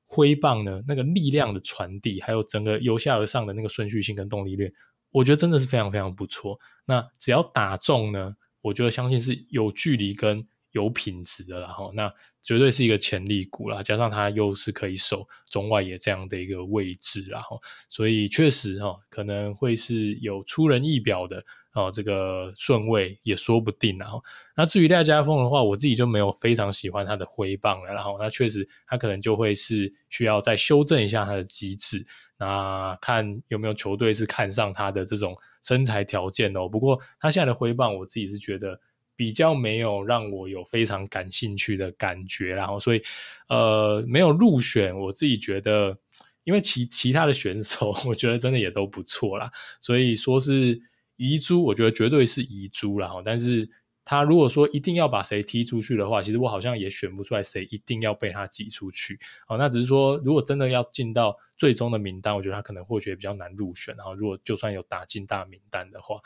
[0.04, 4.72] 挥棒呢那个力量的传递，还有整个由下而上的那个顺序性跟动力链，
[5.10, 6.58] 我觉得真的是非常非常不错。
[6.84, 10.46] 那只要打中呢，我觉得相信是有距离跟。
[10.76, 12.12] 有品质的，然后那
[12.42, 17.58] 绝对是一个潜力股啦，加上他又是可以守中外野这样的一个位置，然后
[17.88, 23.96] 所以确实哈，可能会是有出人意表的哦，这个顺位也说不定。
[23.96, 24.22] 然后
[24.54, 32.06] 那至于廖家峰的话，我自己就没有非常喜欢他的挥棒了，然后那确实他可能就会是需要再修正一下他的机制，
[32.38, 36.68] 那看有没有球队是看上他的这种身材条件哦。
[36.68, 38.78] 不过他现在的挥棒，我自己是觉得。
[39.16, 43.02] 比较没有让我有非常感兴趣的感觉，然后所以
[43.48, 44.94] 呃没有入选。
[44.96, 45.96] 我自己觉得，
[46.44, 49.50] 因为其其他的选手， 我觉得真的也都不错啦。
[49.80, 50.80] 所以说是
[51.16, 53.10] 遗珠，我觉得绝对是遗珠啦。
[53.24, 53.68] 但是
[54.04, 59.18] 他如果说一定要把谁踢出去的话，其实我好像也选不出来谁一定要被他挤出去。
[59.46, 63.96] 好，那只是说如果真的要进到最终的名单，我觉得他可能或许比较难入选。
[63.96, 66.20] 然后如果就算有打进大名单的话，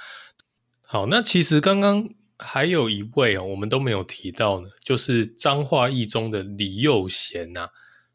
[0.83, 2.09] 好，那其实刚刚。
[2.43, 7.69] 还有一位哦，我们都没有提到呢，就是彰化一中的李佑贤呐。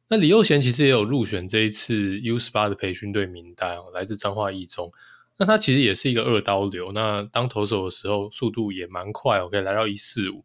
[0.08, 4.92] 那李佑贤其实也有入选这一次 U 十八的培训队名单哦，来自彰化一中。
[5.38, 10.44] 那他其实也是一个二刀流，那当投手的时候速度也蛮快哦，可以来到一四五。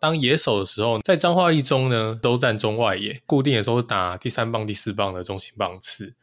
[0.00, 6.14] 当野手的时候，在彰化一中呢，都站中外野，固定的时候打第三棒、第四棒的中心棒次。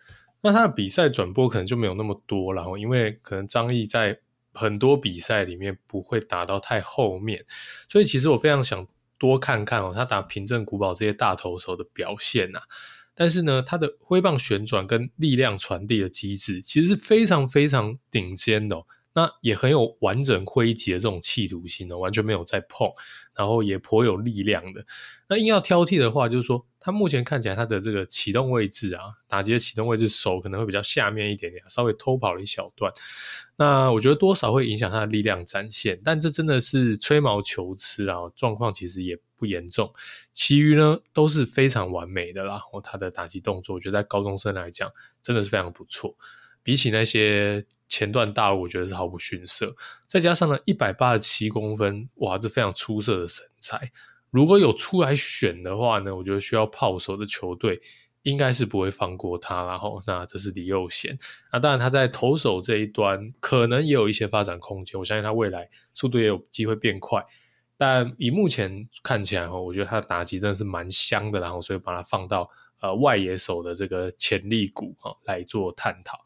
[0.41, 4.20] 那他的比赛转播可能就没有那么多了，因为可能张毅在。
[4.58, 7.45] 很多比赛里面不会打到太后面，
[7.88, 8.88] 所以其实我非常想
[9.18, 12.60] 多看看哦，他打平镇古堡这些大投手的表现呐。
[13.14, 18.84] 但是呢，他的挥棒旋转跟力量传递的机制其实是非常非常顶尖的。
[19.18, 22.88] 那也很有完整挥击的这种企图心哦，完全没有在碰，
[23.34, 24.86] 然后也颇有力量的。
[25.28, 32.93] 那硬要挑剔的话，就是说他目前看起来他的这个启动位置啊，打击的启动位置手可能会比较下面一点点，稍微偷跑了一小段。
[33.55, 39.91] 那我觉得多少会影响他的力量展现，但这真的是吹毛求疵啊，状况其实也不严重。
[40.32, 44.91] 其余呢都是非常完美的啦，然后他的打击动作，我觉得在高中生来讲
[45.24, 46.15] 真的是非常不错。
[46.68, 49.74] 比起那些前段大物，我觉得是毫不逊色。
[50.05, 53.89] 再加上呢，一百八十七公分，哇，这非常出色的身材。
[54.32, 57.82] 如果有出来选的话呢，我觉得需要炮手的球队
[58.24, 59.63] 应该是不会放过他。
[59.63, 61.18] 然后，那这是李佑贤。
[61.53, 64.99] 那当然，他在投手这一端可能也有一些发展空间。
[64.99, 67.24] 我相信他未来速度也有机会变快。
[67.78, 71.39] 但以目前看起来哈，我觉得他的打击真的是蛮香的。
[71.39, 72.49] 然后，所以把他放到
[72.82, 76.20] 呃外野手的这个潜力股哈来做探讨。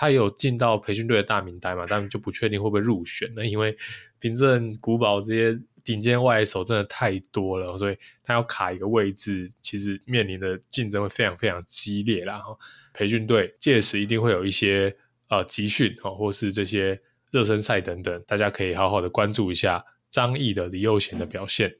[0.00, 1.86] 他有进到培训队的大名单嘛？
[1.86, 3.76] 但就不确定会不会入选那，因为
[4.18, 12.24] 平镇古堡这些顶尖外手真的太多了，所以他要卡一个位置，其实面临的竞争会非常非常激烈。
[12.24, 12.58] 然后
[12.94, 14.96] 培训队届时一定会有一些
[15.28, 16.98] 呃集训哦，或是这些
[17.30, 21.76] 热身赛等等，大家可以好好的关注一下张毅的李佑贤的表现。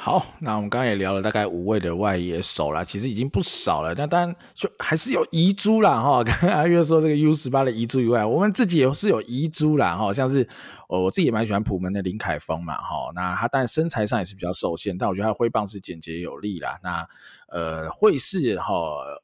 [0.00, 3.92] 好，那我们刚刚也聊了大概五位的外野手啦，其实已经不少了。
[3.96, 6.22] 那当然就还是有遗珠啦哈。
[6.22, 10.12] 刚刚阿月说这个 U 十八的遗珠以外，我们自己也是有遗珠啦哈。
[10.12, 10.48] 像是
[10.88, 13.10] 我自己也蛮喜欢普门的林凯峰嘛哈。
[13.12, 16.78] 那他当然身材上也是比较受限，但我觉得他的挥棒是简洁有力啦。
[16.80, 17.04] 那
[17.48, 18.72] 呃会是哈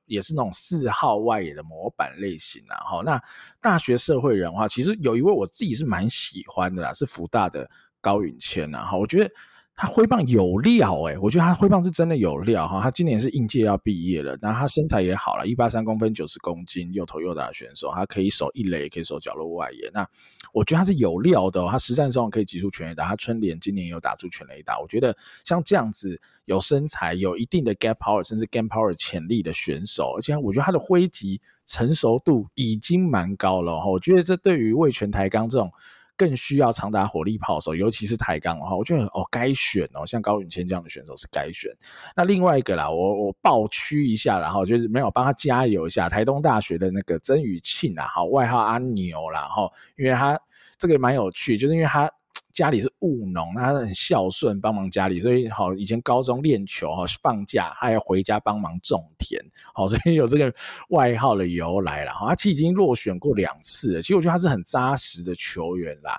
[0.06, 3.00] 也是那种四号外野的模板类型啦哈。
[3.04, 3.22] 那
[3.60, 7.70] 大学社会人的话，其实有一位我自己是蛮喜欢的啦，是福大的
[8.00, 8.98] 高允谦啦哈。
[8.98, 9.30] 我觉得。
[9.76, 12.80] 他挥棒有料诶、我觉得他挥棒是真的有料哈。
[12.80, 19.90] 他今年是应届要毕业了，然后他身材也好了，一八三公分，九十公斤，又头又大的选手，他可以守一垒，可以守角落外野。
[19.92, 20.08] 那
[20.52, 23.04] 我觉得他是有料的、哦，他实战上可以击出全垒打。
[23.04, 24.78] 他春联今年也有打出全垒打。
[24.78, 33.86] 我觉得像这样子有身材、有一定的 gap power 甚至 game power 潜力的选手，而且我觉得他的挥击成熟度已经蛮高了哈。
[33.86, 35.68] 我觉得这对于味全台钢这种。
[36.16, 41.70] 更需要长打火力炮手，尤其是抬杠的话，我觉得哦该选哦，像高允谦这样的选手是该选。
[42.16, 50.40] 那另外一个啦，我我爆区一下，然后就是没有帮他加油一下，台东大学的那个曾宇庆啊，好外号阿牛啦，然后因为他
[50.78, 52.10] 这个蛮有趣，就是因为他。
[52.54, 59.44] 家里是务农，他很孝顺，帮忙家里，所以好以前高中练球哈，放假他要回家帮忙种田，
[59.74, 60.54] 好，所以有这个
[60.90, 62.28] 外号的由来了哈。
[62.28, 66.16] 他其实已经落选过两次了，其实我觉得他是很扎实的球员啦。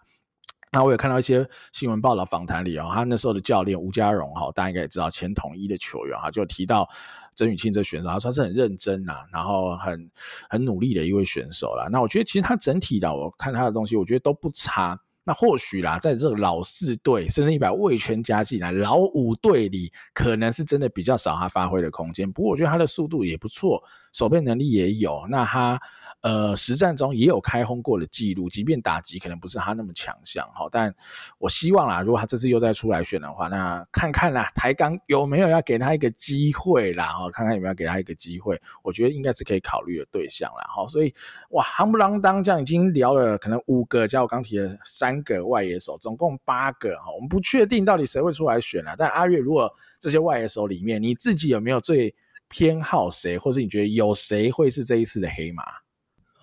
[0.73, 6.85] 那我也看到一些新闻报道访谈里哦，他那时候的教练吴家荣哈，大家应该也知道前统一的球员哈，就提到
[7.33, 10.11] 曾宇庆这选手，他说是很认真呐，然后很
[10.49, 11.87] 很努力的一位选手啦。
[11.89, 14.99] 那我觉得其实他整体的，我看他的东西，我觉得都不差。
[15.25, 22.31] 那或许啦，在这个老四队，甚至一百位全加进来，老五队里，可能是真的比较少他发挥的空间。
[22.31, 25.25] 不过我觉得他的速度也不错，守备能力也有。
[25.29, 25.81] 那他。
[26.25, 30.91] 呃，实战中也有开轰过的记录，即便打击可能不是他那么强项哈，但
[31.37, 41.13] 我希望啦，如果他这次又再出来选的话，那看看啦，台钢有没有要给他一个机会啦，哈，看看有没有给他一个机会，我觉得应该是可以考虑的对象啦，哈，所以
[41.51, 52.11] 哇，夯不啷当这样已经聊了可能五个，加我刚提的三个外野手，总共八个哈，我们不确定到底谁会出来选啦，但阿月，如果这些外野手里面你自己有没有最
[52.49, 55.63] 偏好谁，或是你觉得有谁会是这一次的黑马？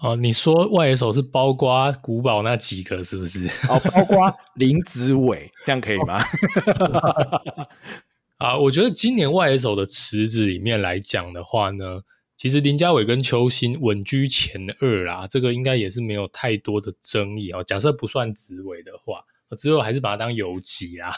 [0.02, 3.46] 哦，你说外野手是包括古堡那几个是不是？
[3.68, 6.18] 哦，包括林子伟，这样可以吗？
[8.38, 12.02] 啊，我觉得今年外野手的池子里面来讲的话呢，
[12.36, 17.62] 其实林家伟跟邱心稳居前二啦，这个应该也是没有太多的争议哦。
[17.62, 19.24] 假设不算子伟的话，
[19.56, 21.14] 之后还是把他当游击啦。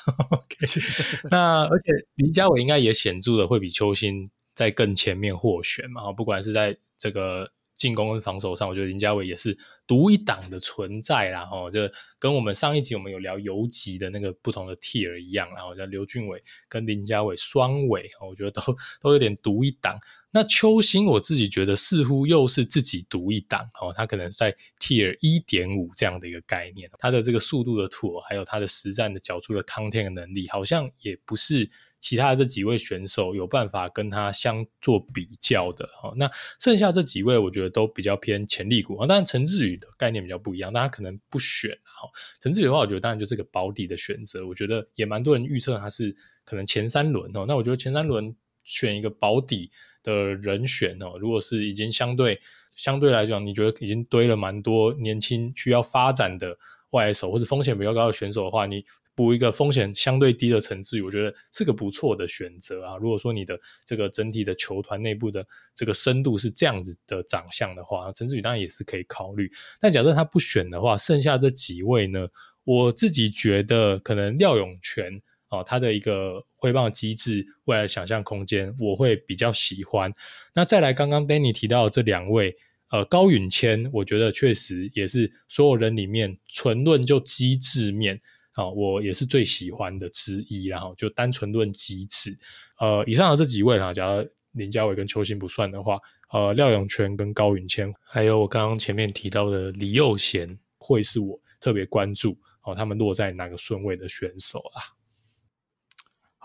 [1.31, 7.51] 那而且林家伟应该也显著的会比邱心在更前面获选嘛，不管是在这个。
[7.77, 9.57] 进攻跟防守上，我觉得林家伟也是
[9.87, 11.45] 独一档的存在啦。
[11.47, 18.63] 吼，这跟我们上一集我们有聊游击的那个不同的 tier 一样，然后叫刘俊伟跟林家伟双伟，我觉得都
[19.01, 19.99] 都有点独一档。
[20.31, 31.71] 那邱心我自己觉得似乎又是自己独一档，哦，他可能在 tier 一点五这样的一个概念，他的这个速度的图，还有他的实战的角出的 content 的能力，好像也不是。
[32.05, 35.89] 其他的这几位选手有办法跟他相做比较的，
[36.19, 36.31] 那
[36.61, 39.07] 剩下这几位我觉得都比较偏潜力股啊。
[39.07, 42.07] 当然陈志宇的概念比较不一样，大家可能不选哈。
[42.43, 47.47] 陈志宇的话，我觉得当然就是个保底的选择，我觉得也蛮多人预测他是可能前三轮哦。
[47.49, 49.71] 那我觉得前三轮选一个保底
[50.03, 52.39] 的人选哦，如果是已经相对
[52.75, 56.55] 相对来讲，你觉得已经堆了蛮多年轻需要发展的
[56.91, 58.85] 外手或者风险比较高的选手的话，你。
[59.15, 62.97] 补一个风险相对低的陈志宇，我觉得是个不错的选择啊。
[62.97, 69.51] 如果说你的这个整体的球团内部的这个深度是这样子的长相的话，陈志宇当然也是可以考虑。
[69.81, 72.27] 但假设他不选的话，剩下这几位呢，
[72.65, 80.13] 我自己觉得可能廖永权啊，他的一个挥棒机制未来想象空间，我会比较喜欢。
[80.53, 82.57] 那再来，刚刚 Danny 提到的这两位，
[82.91, 88.21] 呃，高允谦，我觉得确实也是所有人里面纯论就机制面。
[88.55, 92.37] 啊，我也是最喜欢的之一，然后就单纯论机制，
[92.79, 95.99] 呃，以上的这几位啦，假如林家伟跟邱星不算的话，
[96.33, 104.94] 呃，廖永权跟高云谦，还有我刚刚前面提到的李佑贤，会是我特别关注，哦，他们落在哪个顺位的选手啊？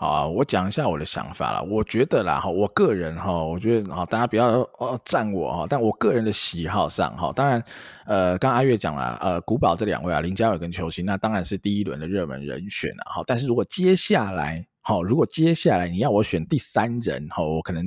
[0.00, 1.60] 啊，我讲一下我的想法啦。
[1.60, 5.66] 我觉得啦，哈，我个人哈，我觉得哈，大家不要哦赞我哈。
[5.68, 7.62] 但我个人的喜好上哈，当然，
[8.06, 13.22] 呃，刚阿月讲了，呃，古堡这两位啊，林嘉伟跟邱心，那当然是第一轮的热门人选了哈。
[13.26, 17.86] 但是如果接下来，哈，如果接下来你要我选第三人哈，我可能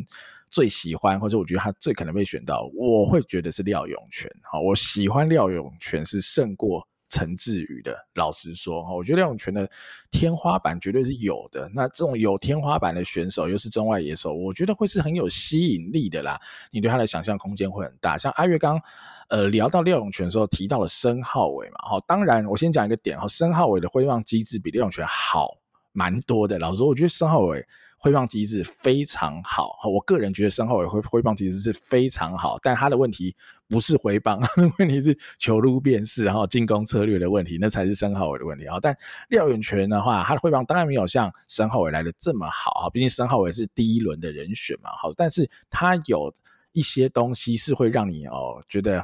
[0.51, 4.29] 最喜欢或者我觉得他最可能被选到，我会觉得是廖永权。
[4.43, 6.87] 哈，我喜欢廖永权是胜过。
[7.13, 9.69] 陈志宇的，老实说，我觉得廖永权的
[10.09, 11.69] 天花板绝对是有的。
[11.71, 16.41] 那这种有天花板的选手，又是中外野手，我觉得会是很有吸引力的啦。
[16.71, 18.17] 你对他的想象空间会很大。
[18.17, 18.81] 像阿月刚
[19.29, 25.55] 呃聊到廖永权的时候，提到了申皓玮嘛，哈，当然我先讲一个点哈，申皓玮的挥棒机制比廖永权好
[25.91, 26.57] 蛮多的。
[26.57, 27.63] 老实说，我觉得申皓玮。
[28.03, 33.33] 挥棒机制非常好，我个人觉得申皓玮挥挥棒机制是非常好，但他的问题
[33.69, 34.41] 不是挥棒，
[34.77, 38.77] 问题是球路辨识，然后进攻策略的问题，那才是申皓玮的问题啊。
[38.81, 38.93] 但
[39.29, 46.29] 廖永权的话，他的挥棒当然没有像申皓玮来的这么好，毕竟申皓玮是第一轮的人选嘛，好，但是他有
[46.73, 49.01] 一些东西是会让你哦觉得。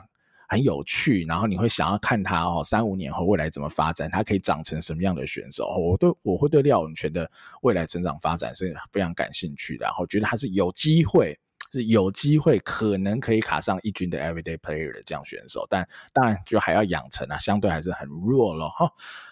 [0.50, 5.68] 很有趣，然后你会想要看他哦，三五年后未来怎么发展，他可以长成什么样的选手？
[5.78, 7.30] 我对我会对廖永权的
[7.62, 11.40] 未来成长发展是非常感兴趣，然后觉得他是有机会
[11.72, 18.70] 是有机会可能可以卡上一军的 Everyday Player 的这样选手，但当然就还要养成啊，相对还是很弱咯。
[18.70, 18.92] 哈。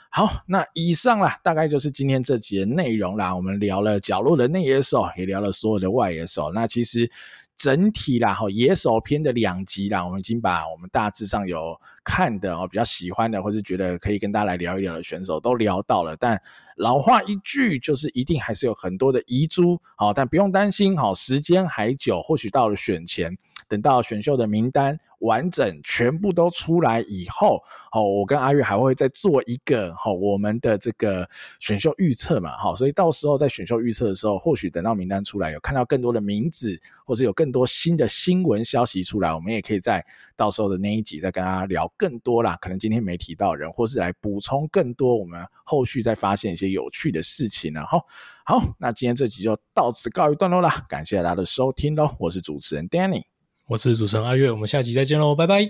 [0.09, 3.35] 好，那以上啦，大概就是今天这集的内容啦。
[3.35, 6.51] 我们聊了角落的内野手，也聊了所有的外野手。
[6.53, 7.09] 那其实。
[7.57, 16.15] 整体啦，哈，野手篇的两集啦，我们已经把我们大致上有看的哦，比较喜欢的，或是觉得可以跟大家来聊一聊的选手都聊到了。
[16.17, 16.39] 但
[16.75, 23.35] 老话一句，就是一定还是有很多的遗珠，好，但不用担心，好，时间还久，或许到了选前，
[23.67, 24.99] 等到选秀的名单。
[25.19, 27.61] 完整全部都出来以后，
[27.91, 31.27] 好，我跟阿月还会再做一个好我们的这个
[31.59, 40.05] 选秀预测嘛，好，所以到时候在选秀预测的时候，或许等到名单出来，有看到更多的名字，或是有更多新的新闻消息出来，我们也可以在
[40.35, 42.55] 到时候的那一集再跟大家聊更多啦。
[42.61, 47.83] 可能今天没提到人，或是来补充更多我们后续再发现一些有趣的事情呢。
[47.85, 48.05] 好，
[48.45, 53.36] 好，那今天这集就到此告一段落啦，感谢大家的收听喽，我是主持人 Danny。
[53.67, 55.69] 我是主持人阿月，我们下集再见喽，拜拜，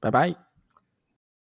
[0.00, 0.53] 拜拜。